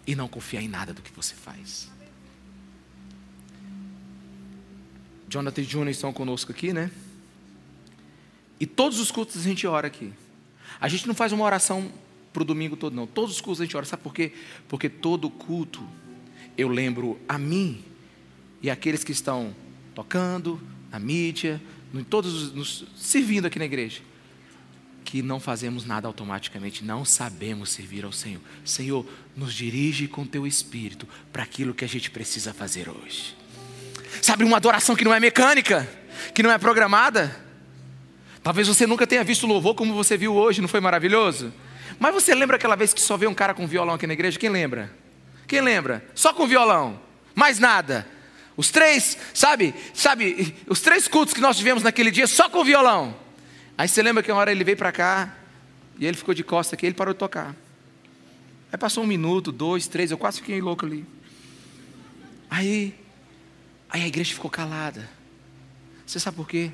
[0.07, 1.91] E não confiar em nada do que você faz.
[5.31, 6.91] Jonathan e Júnior estão conosco aqui, né?
[8.59, 10.13] E todos os cultos a gente ora aqui.
[10.81, 11.91] A gente não faz uma oração
[12.33, 13.07] para o domingo todo, não.
[13.07, 13.87] Todos os cultos a gente ora.
[13.87, 14.33] Sabe por quê?
[14.69, 15.87] Porque todo culto
[16.59, 17.83] eu lembro a mim
[18.61, 19.55] e aqueles que estão
[19.95, 21.63] tocando, na mídia,
[21.95, 24.03] em todos nos servindo aqui na igreja,
[25.05, 28.43] que não fazemos nada automaticamente, não sabemos servir ao Senhor.
[28.65, 33.40] Senhor, nos dirige com teu espírito para aquilo que a gente precisa fazer hoje.
[34.23, 35.89] Sabe, uma adoração que não é mecânica,
[36.35, 37.35] que não é programada.
[38.43, 41.53] Talvez você nunca tenha visto louvor como você viu hoje, não foi maravilhoso?
[41.99, 44.39] Mas você lembra aquela vez que só veio um cara com violão aqui na igreja?
[44.39, 44.91] Quem lembra?
[45.47, 46.05] Quem lembra?
[46.15, 47.01] Só com violão,
[47.35, 48.07] mais nada.
[48.57, 53.17] Os três, sabe, sabe, os três cultos que nós tivemos naquele dia só com violão.
[53.77, 55.35] Aí você lembra que uma hora ele veio para cá
[55.99, 57.55] e ele ficou de costa aqui, ele parou de tocar.
[58.73, 61.05] Aí passou um minuto, dois, três, eu quase fiquei louco ali.
[62.49, 62.95] Aí
[63.91, 65.09] Aí a igreja ficou calada.
[66.07, 66.71] Você sabe por quê?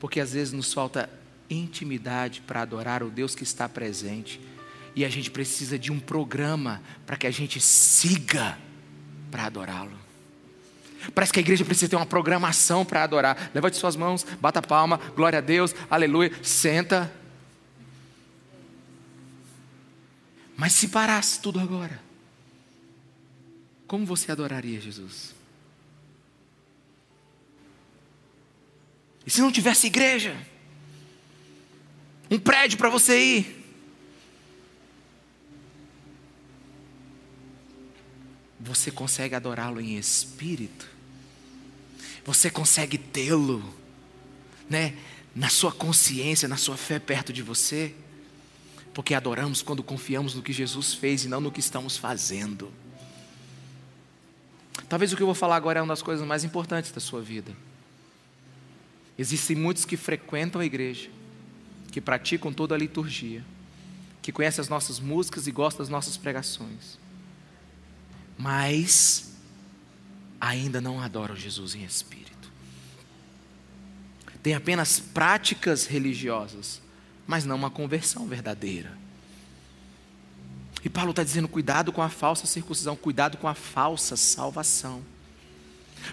[0.00, 1.08] Porque às vezes nos falta
[1.48, 4.40] intimidade para adorar o Deus que está presente.
[4.94, 8.58] E a gente precisa de um programa para que a gente siga
[9.30, 10.06] para adorá-lo.
[11.14, 13.50] Parece que a igreja precisa ter uma programação para adorar.
[13.54, 17.12] Levante suas mãos, bata palma, glória a Deus, aleluia, senta.
[20.56, 22.00] Mas se parasse tudo agora,
[23.86, 25.35] como você adoraria Jesus?
[29.26, 30.36] E se não tivesse igreja?
[32.30, 33.56] Um prédio para você ir?
[38.60, 40.88] Você consegue adorá-lo em espírito?
[42.24, 43.62] Você consegue tê-lo,
[44.68, 44.96] né,
[45.34, 47.94] na sua consciência, na sua fé perto de você?
[48.92, 52.72] Porque adoramos quando confiamos no que Jesus fez e não no que estamos fazendo.
[54.88, 57.22] Talvez o que eu vou falar agora é uma das coisas mais importantes da sua
[57.22, 57.56] vida.
[59.18, 61.08] Existem muitos que frequentam a igreja,
[61.90, 63.44] que praticam toda a liturgia,
[64.20, 66.98] que conhecem as nossas músicas e gostam das nossas pregações,
[68.36, 69.32] mas
[70.40, 72.50] ainda não adoram Jesus em espírito.
[74.42, 76.80] Tem apenas práticas religiosas,
[77.26, 78.96] mas não uma conversão verdadeira.
[80.84, 85.02] E Paulo está dizendo: cuidado com a falsa circuncisão, cuidado com a falsa salvação.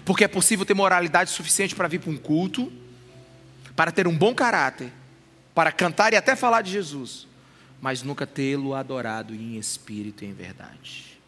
[0.04, 2.72] Porque é possível ter moralidade suficiente para vir para um culto,
[3.76, 4.92] para ter um bom caráter,
[5.54, 7.26] para cantar e até falar de Jesus,
[7.80, 11.18] mas nunca tê-lo adorado em espírito e em verdade.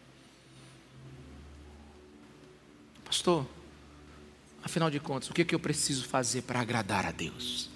[3.05, 3.47] Pastor,
[4.63, 7.69] afinal de contas, o que, é que eu preciso fazer para agradar a Deus?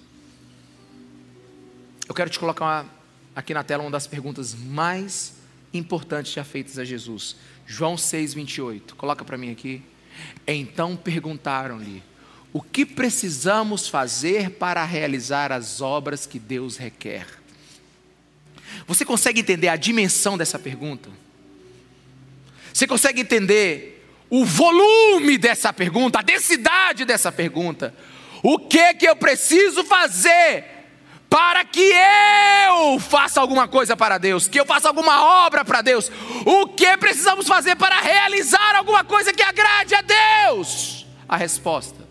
[2.08, 2.86] Eu quero te colocar uma,
[3.34, 5.34] aqui na tela uma das perguntas mais
[5.72, 7.36] importantes já feitas a Jesus.
[7.66, 8.94] João 6, 28.
[8.96, 9.82] Coloca para mim aqui.
[10.46, 12.02] Então perguntaram-lhe:
[12.52, 17.26] O que precisamos fazer para realizar as obras que Deus requer?
[18.86, 21.08] Você consegue entender a dimensão dessa pergunta?
[22.72, 27.94] Você consegue entender o volume dessa pergunta, a densidade dessa pergunta?
[28.42, 30.64] O que que eu preciso fazer
[31.32, 36.12] para que eu faça alguma coisa para Deus, que eu faça alguma obra para Deus.
[36.44, 41.06] O que precisamos fazer para realizar alguma coisa que agrade a Deus?
[41.26, 42.01] A resposta: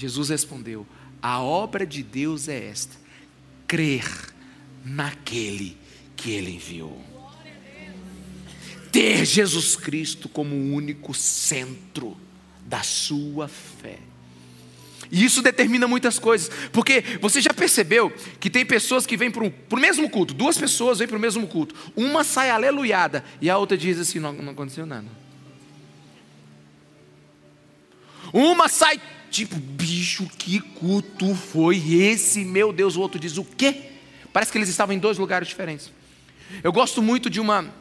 [0.00, 0.86] Jesus respondeu:
[1.20, 2.96] A obra de Deus é esta,
[3.66, 4.08] crer
[4.82, 5.76] naquele
[6.16, 7.04] que Ele enviou.
[8.90, 12.16] Ter Jesus Cristo como o único centro
[12.64, 13.98] da sua fé.
[15.12, 19.44] E isso determina muitas coisas, porque você já percebeu que tem pessoas que vêm para
[19.44, 23.58] o mesmo culto, duas pessoas vêm para o mesmo culto, uma sai aleluiada e a
[23.58, 25.08] outra diz assim: não, não aconteceu nada.
[28.32, 28.98] Uma sai
[29.30, 32.96] tipo, bicho, que culto foi esse, meu Deus?
[32.96, 33.90] O outro diz: o quê?
[34.32, 35.90] Parece que eles estavam em dois lugares diferentes.
[36.62, 37.72] Eu gosto muito de uma,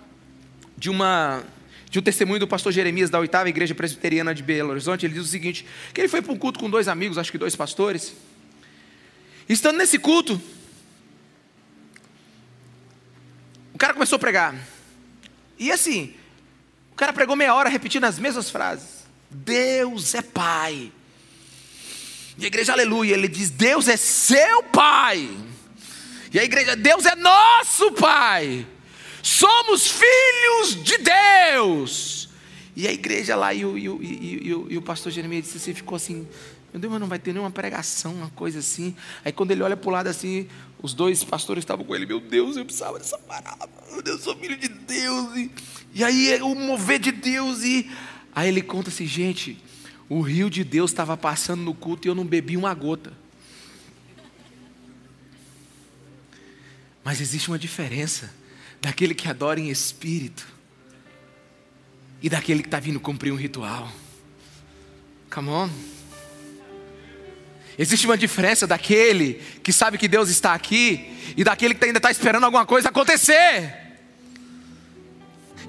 [0.77, 1.43] de uma
[1.89, 5.05] de um testemunho do pastor Jeremias da oitava igreja presbiteriana de Belo Horizonte.
[5.05, 7.37] Ele diz o seguinte: que ele foi para um culto com dois amigos, acho que
[7.37, 8.13] dois pastores.
[9.47, 10.39] Estando nesse culto,
[13.73, 14.55] o cara começou a pregar.
[15.57, 16.13] E assim,
[16.91, 19.05] o cara pregou meia hora repetindo as mesmas frases.
[19.31, 20.91] Deus é Pai.
[22.39, 25.29] E a igreja, aleluia, ele diz: Deus é seu Pai.
[26.33, 28.65] E a igreja, Deus é nosso Pai.
[29.21, 32.29] Somos filhos de Deus.
[32.75, 35.57] E a igreja lá, e o, e o, e o, e o pastor Jeremias disse
[35.57, 36.25] assim, ficou assim,
[36.71, 38.95] meu Deus, mas não vai ter nenhuma pregação, uma coisa assim.
[39.25, 40.47] Aí quando ele olha para o lado assim,
[40.81, 44.23] os dois pastores estavam com ele, meu Deus, eu precisava dessa palavra, meu Deus, eu
[44.23, 45.35] sou filho de Deus.
[45.35, 45.51] E,
[45.95, 47.63] e aí é o mover de Deus.
[47.63, 47.89] E
[48.33, 49.61] aí ele conta assim, gente,
[50.09, 53.13] o rio de Deus estava passando no culto e eu não bebi uma gota.
[57.03, 58.33] Mas existe uma diferença
[58.81, 60.47] daquele que adora em espírito
[62.21, 63.91] e daquele que está vindo cumprir um ritual.
[65.29, 65.69] Come on.
[67.77, 72.11] Existe uma diferença daquele que sabe que Deus está aqui e daquele que ainda está
[72.11, 73.73] esperando alguma coisa acontecer.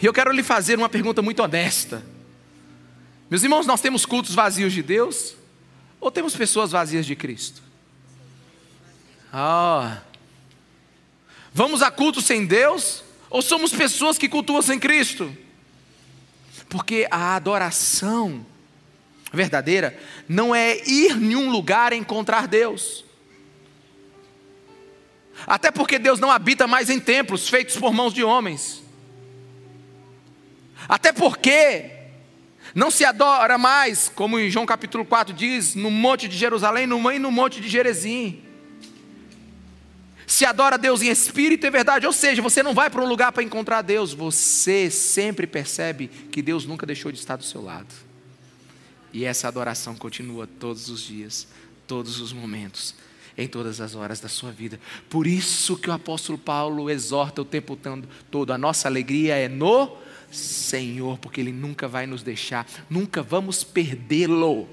[0.02, 2.02] E eu quero lhe fazer uma pergunta muito honesta.
[3.30, 5.36] Meus irmãos, nós temos cultos vazios de Deus
[6.00, 7.62] ou temos pessoas vazias de Cristo?
[9.32, 10.02] Ah.
[11.54, 13.04] Vamos a culto sem Deus?
[13.30, 15.32] Ou somos pessoas que cultuam sem Cristo?
[16.68, 18.44] Porque a adoração
[19.32, 19.96] verdadeira
[20.28, 23.04] não é ir em um lugar encontrar Deus.
[25.46, 28.82] Até porque Deus não habita mais em templos feitos por mãos de homens.
[30.88, 31.99] Até porque
[32.74, 37.10] Não se adora mais, como em João capítulo 4 diz, no monte de Jerusalém, no
[37.10, 38.42] e no monte de Jerezim.
[40.26, 43.32] Se adora Deus em espírito e verdade, ou seja, você não vai para um lugar
[43.32, 47.92] para encontrar Deus, você sempre percebe que Deus nunca deixou de estar do seu lado.
[49.12, 51.48] E essa adoração continua todos os dias,
[51.84, 52.94] todos os momentos,
[53.36, 54.78] em todas as horas da sua vida.
[55.08, 57.76] Por isso que o apóstolo Paulo exorta o tempo
[58.30, 59.96] todo: a nossa alegria é no
[60.30, 64.68] Senhor, porque Ele nunca vai nos deixar, nunca vamos perdê-lo.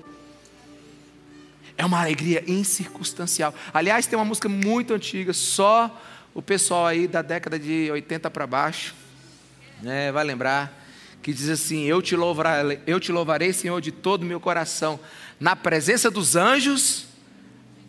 [1.78, 3.54] É uma alegria incircunstancial.
[3.74, 6.02] Aliás, tem uma música muito antiga, só
[6.34, 8.96] o pessoal aí da década de 80 para baixo
[9.82, 10.86] né, vai lembrar,
[11.22, 15.00] que diz assim: eu te, louvarei, eu te louvarei, Senhor, de todo o meu coração,
[15.40, 17.08] na presença dos anjos,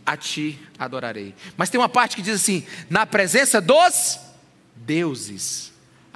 [0.04, 1.34] a ti adorarei.
[1.56, 4.18] Mas tem uma parte que diz assim: na presença dos
[4.74, 5.72] deuses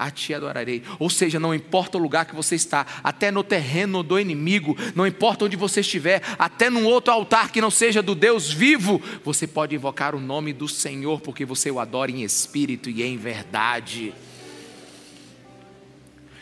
[0.07, 0.83] a ti adorarei.
[0.99, 5.07] Ou seja, não importa o lugar que você está, até no terreno do inimigo, não
[5.07, 9.47] importa onde você estiver, até num outro altar que não seja do Deus vivo, você
[9.47, 14.13] pode invocar o nome do Senhor, porque você o adora em espírito e em verdade.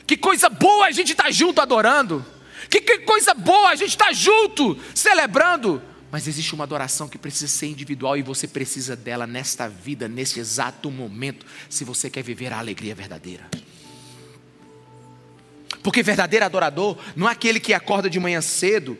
[0.06, 2.24] Que coisa boa a gente estar tá junto adorando.
[2.68, 5.80] Que, que coisa boa a gente estar tá junto celebrando.
[6.11, 10.40] Mas existe uma adoração que precisa ser individual e você precisa dela nesta vida, neste
[10.40, 13.48] exato momento, se você quer viver a alegria verdadeira.
[15.82, 18.98] Porque verdadeiro adorador não é aquele que acorda de manhã cedo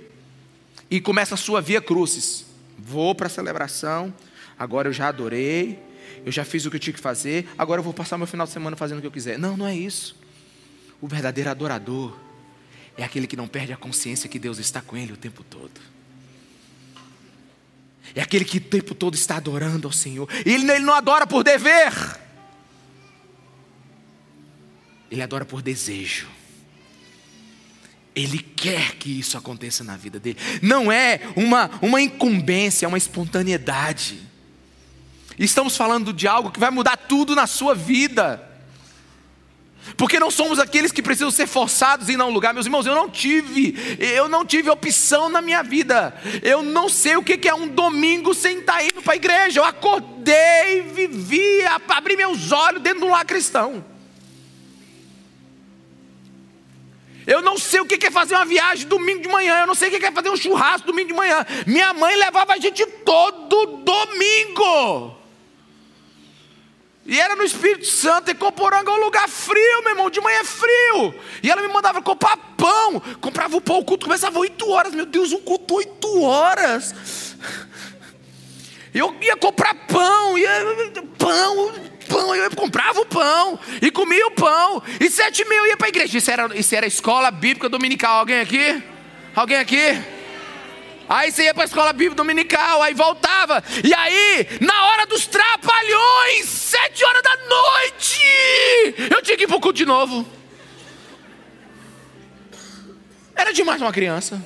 [0.91, 2.47] e começa a sua via crucis.
[2.79, 4.15] Vou para a celebração,
[4.59, 5.79] agora eu já adorei,
[6.25, 8.47] eu já fiz o que eu tinha que fazer, agora eu vou passar meu final
[8.47, 9.39] de semana fazendo o que eu quiser.
[9.39, 10.17] Não, não é isso.
[11.01, 12.17] O verdadeiro adorador
[12.97, 15.81] é aquele que não perde a consciência que Deus está com ele o tempo todo.
[18.15, 20.29] É aquele que o tempo todo está adorando ao Senhor.
[20.45, 21.93] Ele, ele não adora por dever,
[25.11, 26.29] ele adora por desejo.
[28.15, 30.37] Ele quer que isso aconteça na vida dele.
[30.61, 34.21] Não é uma, uma incumbência, é uma espontaneidade.
[35.39, 38.50] Estamos falando de algo que vai mudar tudo na sua vida.
[39.97, 42.55] Porque não somos aqueles que precisam ser forçados em um lugar.
[42.55, 46.15] Meus irmãos, eu não tive, eu não tive opção na minha vida.
[46.43, 49.61] Eu não sei o que é um domingo sem estar indo para a igreja.
[49.61, 53.85] Eu acordei, vivi, abri meus olhos dentro de um lar cristão.
[57.27, 59.61] Eu não sei o que é fazer uma viagem domingo de manhã.
[59.61, 61.47] Eu não sei o que é fazer um churrasco domingo de manhã.
[61.67, 65.20] Minha mãe levava a gente todo domingo.
[67.07, 70.39] E era no Espírito Santo, e Coporanga é um lugar frio, meu irmão, de manhã
[70.39, 71.15] é frio.
[71.43, 73.01] E ela me mandava comprar pão.
[73.21, 74.95] Comprava o pão, o culto começava 8 horas.
[74.95, 76.95] Meu Deus, um culto 8 horas.
[78.93, 80.51] Eu ia comprar pão, ia,
[81.17, 81.73] pão,
[82.09, 84.83] pão, eu comprava o pão e comia o pão.
[84.99, 86.19] E sete mil ia para a igreja.
[86.19, 88.19] Isso era, isso era escola bíblica dominical.
[88.19, 88.83] Alguém aqui?
[89.35, 90.20] Alguém aqui?
[91.11, 93.65] Aí você ia para a escola bíblica dominical, aí voltava.
[93.83, 99.57] E aí, na hora dos trapalhões, sete horas da noite, eu tinha que ir para
[99.57, 100.25] o culto de novo.
[103.35, 104.41] Era demais uma criança.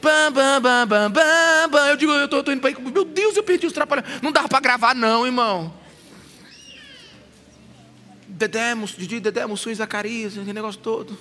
[0.00, 1.88] Bam, bam, bam, bam, bam, bam.
[1.88, 2.80] Eu digo, eu tô, tô indo para ir.
[2.80, 4.22] Meu Deus, eu perdi os trapalhões.
[4.22, 5.74] Não dava para gravar, não, irmão.
[8.26, 11.18] Dedé, Didi, Dedé, Mussu e Zacarias, aquele negócio todo.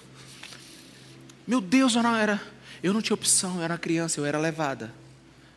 [1.46, 2.55] Meu Deus, eu não era.
[2.86, 4.94] Eu não tinha opção, eu era criança, eu era levada.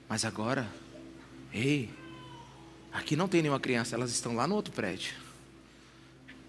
[0.08, 0.66] Mas agora,
[1.52, 1.90] ei,
[2.90, 5.12] aqui não tem nenhuma criança, elas estão lá no outro prédio.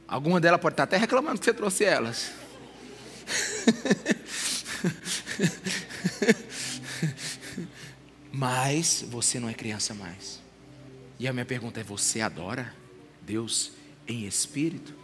[0.07, 2.31] Alguma delas pode estar até reclamando que você trouxe elas.
[8.31, 10.39] Mas você não é criança mais.
[11.19, 12.73] E a minha pergunta é: você adora
[13.21, 13.73] Deus
[14.07, 14.95] em espírito?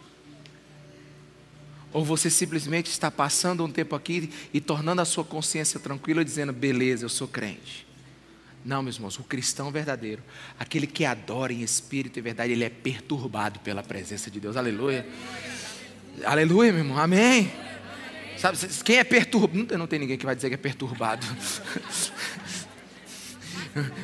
[1.96, 6.52] Ou você simplesmente está passando um tempo aqui e tornando a sua consciência tranquila, dizendo,
[6.52, 7.86] beleza, eu sou crente.
[8.62, 10.22] Não, meus irmãos, o cristão verdadeiro,
[10.58, 14.58] aquele que adora em espírito e verdade, ele é perturbado pela presença de Deus.
[14.58, 15.08] Aleluia.
[16.22, 16.98] Aleluia, meu irmão.
[16.98, 17.50] Amém.
[18.36, 19.78] Sabe, quem é perturbado?
[19.78, 21.26] Não tem ninguém que vai dizer que é perturbado.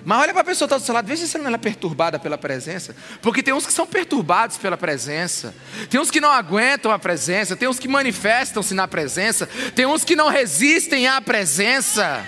[0.04, 1.58] Mas olha para a pessoa que está do seu lado, veja se ela não é
[1.58, 2.94] perturbada pela presença.
[3.20, 5.54] Porque tem uns que são perturbados pela presença,
[5.88, 10.04] tem uns que não aguentam a presença, tem uns que manifestam-se na presença, tem uns
[10.04, 12.26] que não resistem à presença.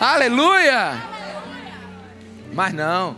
[0.00, 1.02] Aleluia!
[2.52, 3.16] Mas não,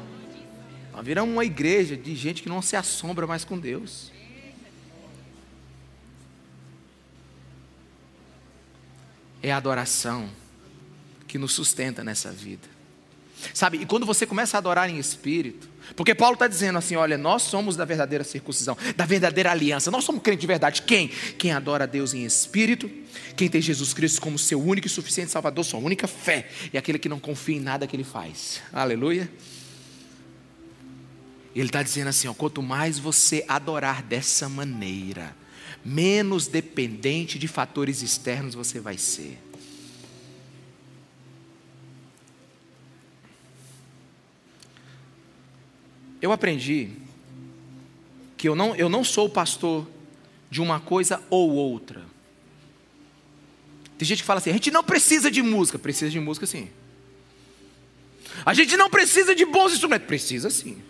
[1.03, 4.11] vira uma igreja de gente que não se assombra mais com Deus.
[9.43, 10.29] É a adoração
[11.27, 12.80] que nos sustenta nessa vida.
[13.55, 13.79] Sabe?
[13.79, 17.43] E quando você começa a adorar em espírito, porque Paulo está dizendo assim: olha, nós
[17.43, 20.83] somos da verdadeira circuncisão, da verdadeira aliança, nós somos crentes de verdade.
[20.83, 21.09] Quem?
[21.09, 22.91] Quem adora a Deus em espírito,
[23.37, 26.99] quem tem Jesus Cristo como seu único e suficiente Salvador, sua única fé, e aquele
[26.99, 28.61] que não confia em nada que ele faz.
[28.73, 29.31] Aleluia.
[31.55, 35.35] Ele está dizendo assim: ó, quanto mais você adorar dessa maneira,
[35.85, 39.39] menos dependente de fatores externos você vai ser.
[46.21, 46.91] Eu aprendi
[48.37, 49.87] que eu não, eu não sou pastor
[50.51, 52.03] de uma coisa ou outra.
[53.97, 55.79] Tem gente que fala assim: a gente não precisa de música.
[55.79, 56.69] Precisa de música sim.
[58.45, 60.07] A gente não precisa de bons instrumentos.
[60.07, 60.83] Precisa sim.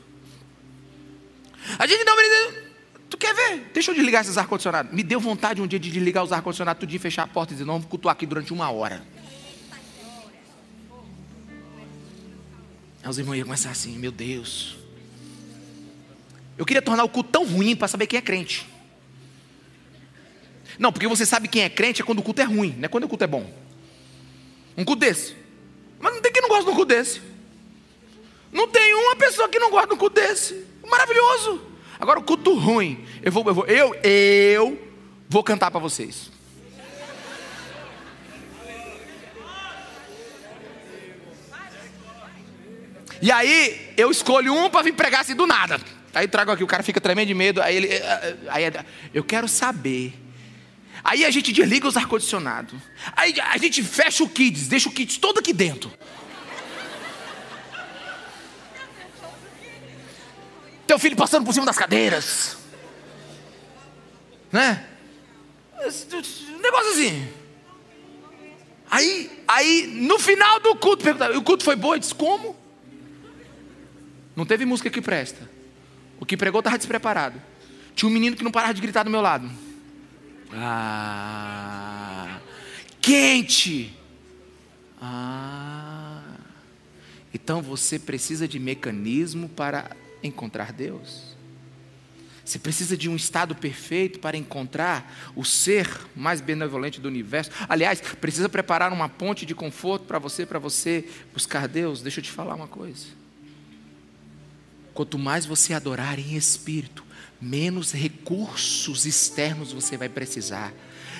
[1.79, 2.71] A gente não precisa.
[3.11, 3.71] Tu quer ver?
[3.75, 4.93] Deixa eu desligar esses ar-condicionados.
[4.93, 7.65] Me deu vontade um dia de desligar os ar-condicionados, dia fechar a porta e dizer:
[7.65, 9.05] não, vamos cultuar aqui durante uma hora.
[13.03, 14.80] Aí os irmãos iam começar assim: meu Deus.
[16.61, 18.69] Eu queria tornar o culto tão ruim para saber quem é crente.
[20.79, 22.89] Não, porque você sabe quem é crente é quando o culto é ruim, não é
[22.89, 23.51] quando o culto é bom.
[24.77, 25.35] Um culto desse.
[25.99, 27.23] Mas não tem quem não gosta de um culto desse.
[28.53, 30.67] Não tem uma pessoa que não gosta de um culto desse.
[30.87, 31.63] Maravilhoso.
[31.99, 33.07] Agora o culto ruim.
[33.23, 34.79] Eu vou, eu vou, eu, eu
[35.31, 36.31] vou cantar para vocês.
[43.23, 45.81] E aí eu escolho um para vir pregar assim do nada.
[46.13, 47.63] Aí trago aqui, o cara fica tremendo de medo.
[47.63, 47.89] Aí ele.
[47.89, 48.65] Eh, eh, aí
[49.15, 50.15] eu quero saber.
[51.03, 52.79] Aí a gente desliga os ar-condicionados.
[53.17, 55.91] Aí a gente fecha o kids, deixa o kids todo aqui dentro.
[60.87, 62.57] Teu filho passando por cima das cadeiras.
[64.51, 64.85] Né?
[66.61, 67.29] Negócio assim.
[68.91, 71.95] Aí, aí no final do culto, perguntaram, o culto foi bom?
[71.95, 72.57] Eu disse, como?
[74.35, 75.49] Não teve música que presta.
[76.21, 77.41] O que pregou estava despreparado.
[77.95, 79.51] Tinha um menino que não parava de gritar do meu lado.
[80.53, 82.39] Ah,
[83.01, 83.97] quente.
[85.01, 86.23] Ah,
[87.33, 91.31] então você precisa de mecanismo para encontrar Deus.
[92.45, 97.51] Você precisa de um estado perfeito para encontrar o ser mais benevolente do universo.
[97.69, 102.03] Aliás, precisa preparar uma ponte de conforto para você, para você buscar Deus.
[102.03, 103.20] Deixa eu te falar uma coisa.
[104.95, 107.05] Quanto mais você adorar em espírito,
[107.41, 110.73] menos recursos externos você vai precisar.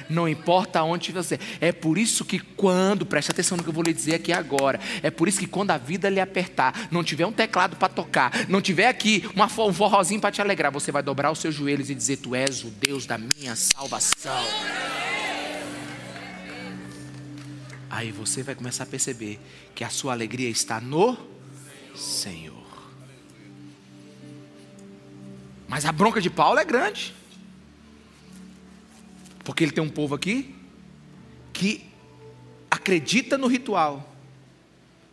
[0.09, 1.39] Não importa onde você.
[1.61, 4.81] É por isso que quando, preste atenção no que eu vou lhe dizer aqui agora.
[5.03, 8.49] É por isso que quando a vida lhe apertar, não tiver um teclado para tocar,
[8.49, 11.91] não tiver aqui uma, um forrozinho para te alegrar, você vai dobrar os seus joelhos
[11.91, 14.45] e dizer: Tu és o Deus da minha salvação.
[17.89, 19.41] Aí você vai começar a perceber
[19.75, 21.17] que a sua alegria está no
[21.95, 22.60] Senhor.
[25.71, 27.15] Mas a bronca de Paulo é grande.
[29.45, 30.53] Porque ele tem um povo aqui
[31.53, 31.87] que
[32.69, 34.13] acredita no ritual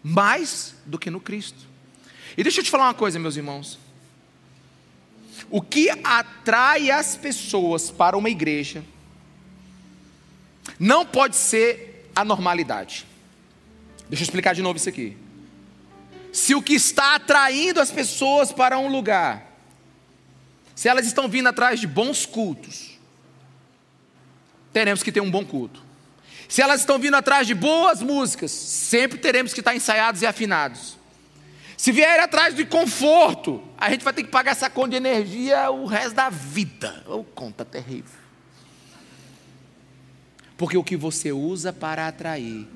[0.01, 1.59] mais do que no Cristo.
[2.35, 3.77] E deixa eu te falar uma coisa, meus irmãos.
[5.47, 8.83] O que atrai as pessoas para uma igreja
[10.79, 13.05] não pode ser a normalidade.
[14.09, 15.15] Deixa eu explicar de novo isso aqui.
[16.33, 19.46] Se o que está atraindo as pessoas para um lugar
[20.77, 22.99] se elas estão vindo atrás de bons cultos,
[24.71, 25.81] teremos que ter um bom culto.
[26.47, 30.95] Se elas estão vindo atrás de boas músicas, sempre teremos que estar ensaiados e afinados.
[31.75, 35.71] Se vier atrás de conforto, a gente vai ter que pagar essa conta de energia
[35.71, 37.03] o resto da vida.
[37.07, 38.19] Ou oh, conta terrível.
[40.59, 42.67] Porque o que você usa para atrair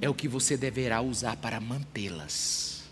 [0.00, 2.84] é o que você deverá usar para mantê-las.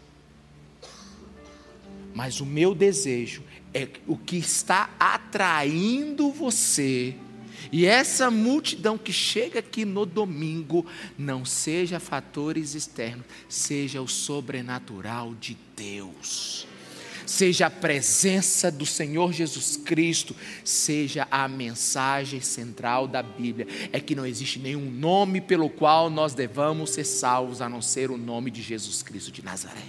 [2.14, 3.42] Mas o meu desejo
[3.76, 7.14] é o que está atraindo você.
[7.70, 10.86] E essa multidão que chega aqui no domingo
[11.18, 16.66] não seja fatores externos, seja o sobrenatural de Deus.
[17.26, 23.66] Seja a presença do Senhor Jesus Cristo, seja a mensagem central da Bíblia.
[23.92, 28.10] É que não existe nenhum nome pelo qual nós devamos ser salvos a não ser
[28.10, 29.82] o nome de Jesus Cristo de Nazaré.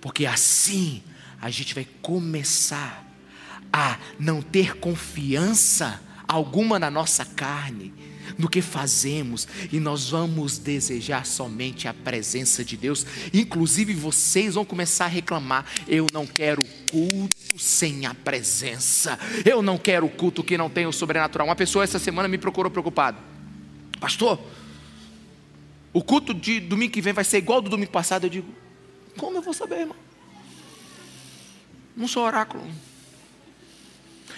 [0.00, 1.02] Porque assim
[1.46, 3.06] a gente vai começar
[3.72, 7.94] a não ter confiança alguma na nossa carne,
[8.36, 13.06] no que fazemos, e nós vamos desejar somente a presença de Deus.
[13.32, 19.78] Inclusive vocês vão começar a reclamar: eu não quero culto sem a presença, eu não
[19.78, 21.46] quero culto que não tenha o sobrenatural.
[21.46, 23.18] Uma pessoa essa semana me procurou preocupado,
[24.00, 24.40] pastor.
[25.92, 28.24] O culto de domingo que vem vai ser igual ao do domingo passado.
[28.24, 28.52] Eu digo:
[29.16, 30.06] Como eu vou saber, irmão?
[31.96, 32.62] Não sou oráculo.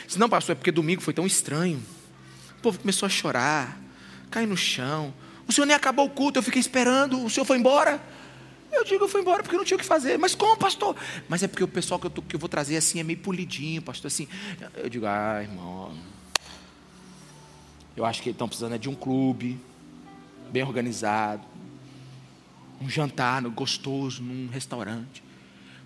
[0.06, 1.82] Se não, pastor, é porque domingo foi tão estranho.
[2.59, 3.78] O povo começou a chorar,
[4.30, 5.12] cair no chão.
[5.46, 7.22] O senhor nem acabou o culto, eu fiquei esperando.
[7.24, 8.00] O senhor foi embora?
[8.70, 10.18] Eu digo, eu fui embora porque não tinha o que fazer.
[10.18, 10.94] Mas como, pastor?
[11.28, 13.18] Mas é porque o pessoal que eu, tô, que eu vou trazer assim é meio
[13.18, 14.09] polidinho, pastor.
[14.09, 14.28] Assim,
[14.76, 15.96] eu digo, ah, irmão.
[17.96, 19.59] Eu acho que eles estão precisando é de um clube,
[20.50, 21.42] bem organizado.
[22.80, 25.22] Um jantar gostoso num restaurante.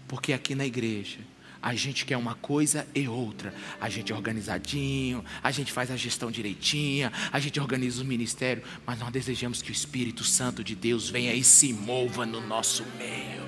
[0.06, 1.18] Porque aqui na igreja
[1.62, 3.54] a gente quer uma coisa e outra.
[3.80, 8.64] A gente é organizadinho, a gente faz a gestão direitinha, a gente organiza o ministério,
[8.84, 12.84] mas nós desejamos que o Espírito Santo de Deus venha e se mova no nosso
[12.98, 13.42] meio.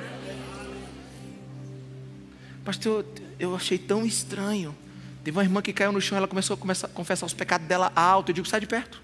[2.64, 3.04] Pastor,
[3.38, 4.74] eu achei tão estranho.
[5.24, 7.92] Teve uma irmã que caiu no chão, ela começou a, começar confessar os pecados dela
[7.96, 8.30] alto.
[8.30, 9.02] Eu digo, sai de perto.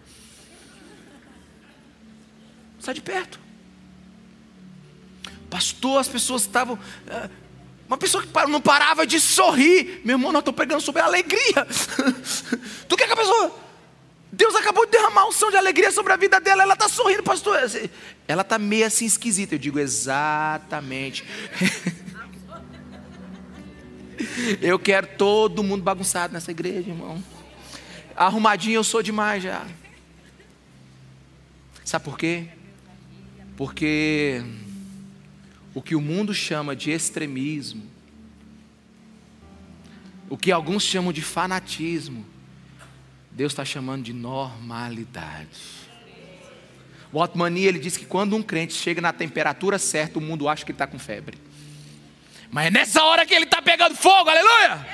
[2.78, 3.40] Sai de perto.
[5.50, 6.76] Pastor, as pessoas estavam.
[6.76, 7.39] Uh,
[7.90, 10.00] uma pessoa que não parava de sorrir.
[10.04, 11.66] Meu irmão, nós estamos pregando sobre a alegria.
[12.88, 13.52] tu quer que a pessoa.
[14.30, 17.24] Deus acabou de derramar um som de alegria sobre a vida dela, ela está sorrindo,
[17.24, 17.58] pastor.
[18.28, 19.56] Ela está meio assim esquisita.
[19.56, 21.24] Eu digo, exatamente.
[24.62, 27.20] eu quero todo mundo bagunçado nessa igreja, irmão.
[28.14, 29.66] Arrumadinho eu sou demais já.
[31.84, 32.46] Sabe por quê?
[33.56, 34.44] Porque
[35.74, 37.82] o que o mundo chama de extremismo,
[40.28, 42.24] o que alguns chamam de fanatismo,
[43.30, 45.88] Deus está chamando de normalidade.
[47.12, 50.64] O Otmani ele diz que quando um crente chega na temperatura certa, o mundo acha
[50.64, 51.38] que ele está com febre.
[52.50, 54.86] Mas é nessa hora que ele está pegando fogo, aleluia!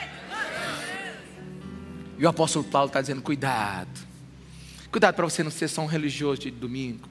[2.19, 3.89] E o apóstolo Paulo está dizendo: cuidado,
[4.91, 7.09] cuidado para você não ser só um religioso de domingo.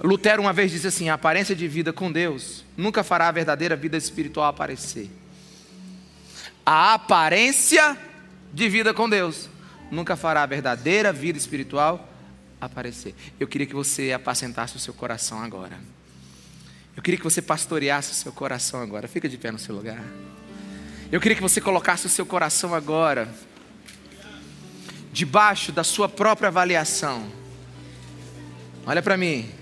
[0.00, 3.76] Lutero uma vez disse assim: a aparência de vida com Deus nunca fará a verdadeira
[3.76, 5.10] vida espiritual aparecer.
[6.64, 7.96] A aparência
[8.52, 9.48] de vida com Deus
[9.90, 12.08] nunca fará a verdadeira vida espiritual
[12.60, 13.14] aparecer.
[13.38, 15.78] Eu queria que você apacentasse o seu coração agora.
[16.96, 19.08] Eu queria que você pastoreasse o seu coração agora.
[19.08, 20.02] Fica de pé no seu lugar.
[21.10, 23.28] Eu queria que você colocasse o seu coração agora
[25.12, 27.30] debaixo da sua própria avaliação.
[28.86, 29.61] Olha para mim.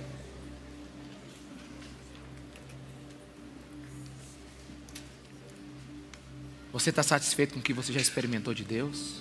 [6.80, 9.16] Você está satisfeito com o que você já experimentou de Deus?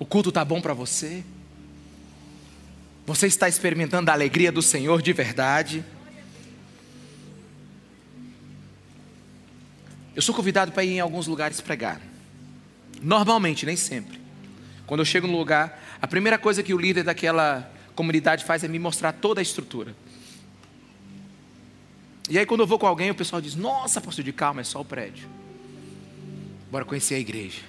[0.00, 1.22] O culto está bom para você?
[3.06, 5.84] Você está experimentando a alegria do Senhor de verdade?
[10.16, 12.00] Eu sou convidado para ir em alguns lugares pregar.
[13.00, 14.20] Normalmente, nem sempre.
[14.88, 18.68] Quando eu chego no lugar, a primeira coisa que o líder daquela comunidade faz é
[18.68, 19.94] me mostrar toda a estrutura.
[22.28, 24.64] E aí quando eu vou com alguém, o pessoal diz: Nossa, pastor de calma, é
[24.64, 25.28] só o prédio.
[26.70, 27.62] Bora conhecer a igreja.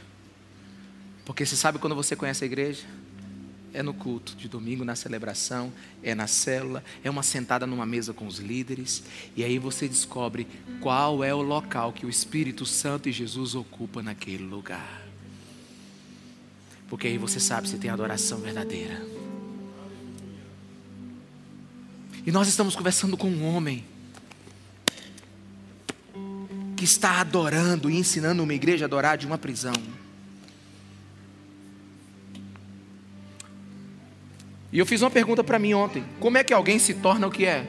[1.25, 2.83] Porque você sabe quando você conhece a igreja?
[3.73, 8.13] É no culto de domingo, na celebração, é na célula, é uma sentada numa mesa
[8.13, 9.03] com os líderes,
[9.35, 10.47] e aí você descobre
[10.79, 15.05] qual é o local que o Espírito Santo e Jesus ocupam naquele lugar.
[16.87, 19.05] Porque aí você sabe se tem adoração verdadeira.
[22.25, 23.83] E nós estamos conversando com um homem
[26.77, 29.73] que está adorando e ensinando uma igreja a adorar de uma prisão.
[34.71, 37.31] E eu fiz uma pergunta para mim ontem: como é que alguém se torna o
[37.31, 37.67] que é?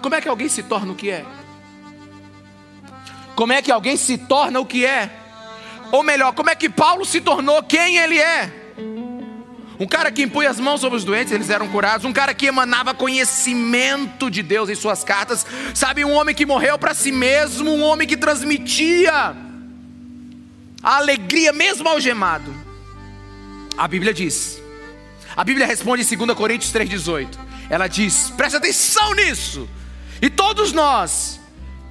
[0.00, 1.24] Como é que alguém se torna o que é?
[3.36, 5.10] Como é que alguém se torna o que é?
[5.92, 8.63] Ou melhor, como é que Paulo se tornou quem ele é?
[9.78, 12.04] Um cara que impunha as mãos sobre os doentes, eles eram curados.
[12.04, 15.44] Um cara que emanava conhecimento de Deus em suas cartas.
[15.74, 19.34] Sabe, um homem que morreu para si mesmo, um homem que transmitia
[20.82, 22.54] a alegria mesmo algemado.
[23.76, 24.62] A Bíblia diz.
[25.36, 27.28] A Bíblia responde em 2 Coríntios 3,18.
[27.68, 29.68] Ela diz: presta atenção nisso.
[30.22, 31.40] E todos nós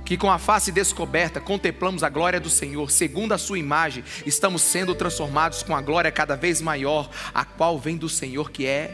[0.05, 4.61] que com a face descoberta contemplamos a glória do Senhor, segundo a sua imagem, estamos
[4.61, 8.91] sendo transformados com a glória cada vez maior, a qual vem do Senhor, que é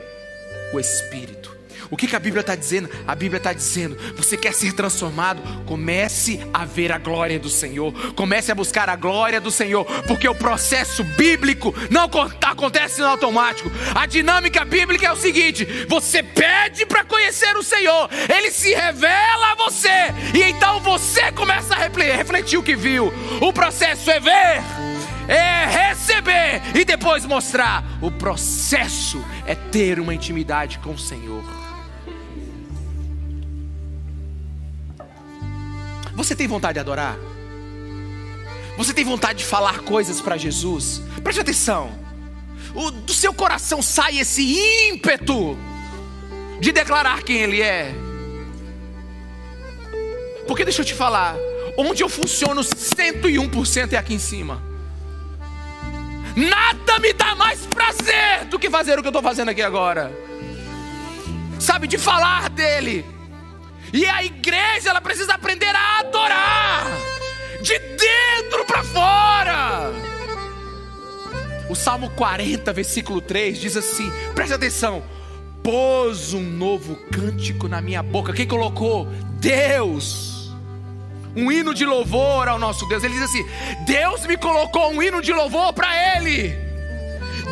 [0.74, 1.59] o Espírito.
[1.90, 2.90] O que, que a Bíblia está dizendo?
[3.08, 5.42] A Bíblia está dizendo: você quer ser transformado?
[5.66, 10.28] Comece a ver a glória do Senhor, comece a buscar a glória do Senhor, porque
[10.28, 12.10] o processo bíblico não
[12.42, 13.72] acontece no automático.
[13.96, 19.52] A dinâmica bíblica é o seguinte: você pede para conhecer o Senhor, ele se revela
[19.52, 19.90] a você,
[20.34, 23.14] e então você começa a refletir o que viu.
[23.42, 24.64] O processo é ver
[25.30, 27.84] é receber e depois mostrar.
[28.02, 31.59] O processo é ter uma intimidade com o Senhor.
[36.20, 37.18] Você tem vontade de adorar?
[38.76, 41.02] Você tem vontade de falar coisas para Jesus?
[41.24, 41.98] Preste atenção.
[42.76, 44.44] O, do seu coração sai esse
[44.90, 45.58] ímpeto
[46.60, 47.96] de declarar quem Ele é.
[50.46, 51.38] Porque deixa eu te falar,
[51.78, 54.62] onde eu funciono 101% é aqui em cima.
[56.36, 60.12] Nada me dá mais prazer do que fazer o que eu estou fazendo aqui agora.
[61.62, 63.19] Sabe, de falar dele.
[63.92, 66.88] E a igreja, ela precisa aprender a adorar.
[67.62, 69.92] De dentro para fora.
[71.70, 75.04] O Salmo 40, versículo 3 diz assim: preste atenção.
[75.62, 78.34] Pôs um novo cântico na minha boca.
[78.34, 79.06] Quem colocou?
[79.40, 80.40] Deus
[81.36, 83.04] um hino de louvor ao nosso Deus.
[83.04, 83.46] Ele diz assim:
[83.86, 86.69] Deus me colocou um hino de louvor para Ele.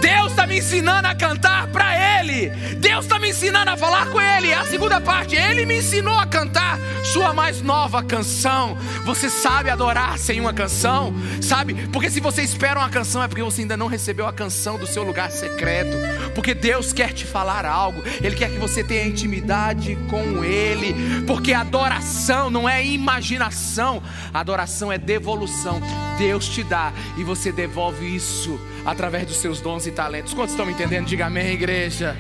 [0.02, 2.50] Deus está me ensinando a cantar para Ele.
[2.76, 4.54] Deus está me ensinando a falar com Ele.
[4.54, 8.78] A segunda parte, Ele me ensinou a cantar sua mais nova canção.
[9.06, 11.14] Você sabe adorar sem uma canção?
[11.42, 11.88] Sabe?
[11.88, 14.86] Porque se você espera uma canção é porque você ainda não recebeu a canção do
[14.86, 15.98] seu lugar secreto.
[16.36, 18.04] Porque Deus quer te falar algo.
[18.22, 21.24] Ele quer que você tenha intimidade com Ele.
[21.26, 24.02] Porque adoração não é imaginação.
[24.34, 25.82] Adoração é devolução.
[26.18, 30.34] Deus te dá e você devolve isso através dos seus dons e talentos.
[30.34, 31.06] Quantos estão me entendendo?
[31.06, 32.18] Diga amém, igreja.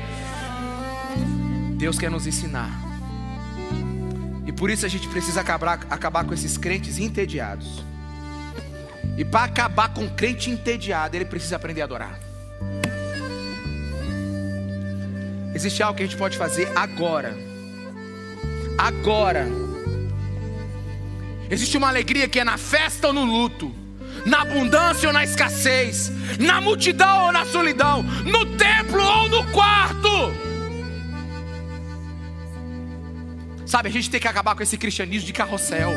[1.75, 2.69] Deus quer nos ensinar.
[4.45, 7.83] E por isso a gente precisa acabar, acabar com esses crentes entediados.
[9.17, 12.19] E para acabar com o crente entediado, ele precisa aprender a adorar.
[15.55, 17.35] Existe algo que a gente pode fazer agora.
[18.77, 19.47] Agora.
[21.49, 23.86] Existe uma alegria que é na festa ou no luto
[24.25, 30.47] na abundância ou na escassez, na multidão ou na solidão, no templo ou no quarto.
[33.65, 35.91] Sabe, a gente tem que acabar com esse cristianismo de carrossel.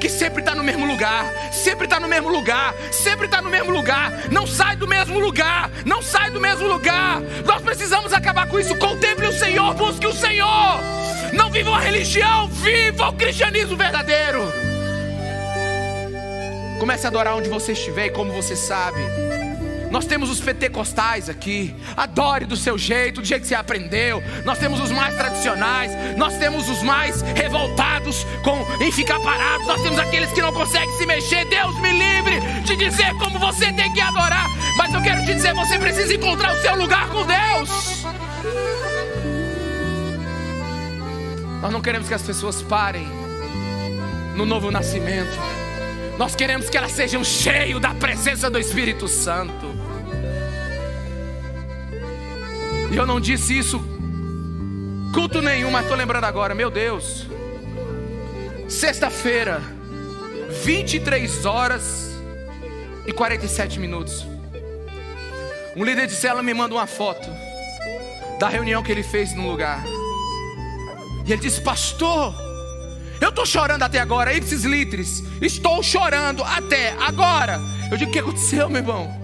[0.00, 3.70] Que sempre está no mesmo lugar, sempre está no mesmo lugar, sempre está no mesmo
[3.70, 7.20] lugar, não sai do mesmo lugar, não sai do mesmo lugar.
[7.44, 8.74] Nós precisamos acabar com isso.
[8.76, 10.80] Contemple o Senhor, busque o Senhor.
[11.34, 14.69] Não viva uma religião, viva o cristianismo verdadeiro.
[16.80, 19.00] Comece a adorar onde você estiver e como você sabe.
[19.90, 21.74] Nós temos os pentecostais aqui.
[21.94, 24.22] Adore do seu jeito, do jeito que você aprendeu.
[24.46, 25.92] Nós temos os mais tradicionais.
[26.16, 29.66] Nós temos os mais revoltados com em ficar parados.
[29.66, 31.44] Nós temos aqueles que não conseguem se mexer.
[31.44, 34.46] Deus me livre de dizer como você tem que adorar.
[34.78, 38.04] Mas eu quero te dizer, você precisa encontrar o seu lugar com Deus.
[41.60, 43.06] Nós não queremos que as pessoas parem
[44.34, 45.59] no novo nascimento.
[46.20, 49.74] Nós queremos que elas sejam cheias da presença do Espírito Santo.
[52.92, 53.80] E eu não disse isso
[55.14, 57.26] culto nenhum, mas estou lembrando agora, meu Deus.
[58.68, 59.62] Sexta-feira,
[60.62, 62.10] 23 horas
[63.06, 64.26] e 47 minutos.
[65.74, 67.30] Um líder de célula me manda uma foto
[68.38, 69.82] da reunião que ele fez num lugar.
[71.24, 72.34] E ele disse: Pastor,
[73.20, 75.22] eu estou chorando até agora, ipsis litris.
[75.40, 77.60] Estou chorando até agora.
[77.90, 79.20] Eu digo: O que aconteceu, meu irmão?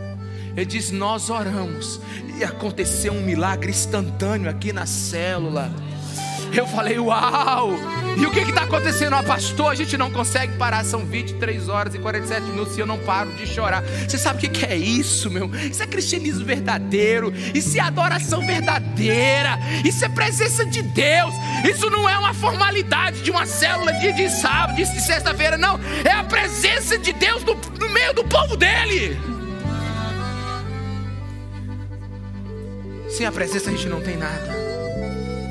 [0.56, 2.00] Ele diz: Nós oramos
[2.38, 5.70] e aconteceu um milagre instantâneo aqui na célula.
[6.52, 7.74] Eu falei, uau!
[8.16, 9.14] E o que está acontecendo?
[9.14, 10.84] Ah, pastor, a gente não consegue parar.
[10.84, 13.82] São 23 horas e 47 minutos e eu não paro de chorar.
[13.82, 15.54] Você sabe o que é isso, meu?
[15.54, 17.32] Isso é cristianismo verdadeiro.
[17.54, 19.58] Isso é adoração verdadeira.
[19.84, 21.34] Isso é presença de Deus.
[21.70, 25.58] Isso não é uma formalidade de uma célula de, de sábado, de, de sexta-feira.
[25.58, 25.78] Não.
[26.02, 29.18] É a presença de Deus no, no meio do povo dele.
[33.10, 34.75] Sem a presença a gente não tem nada.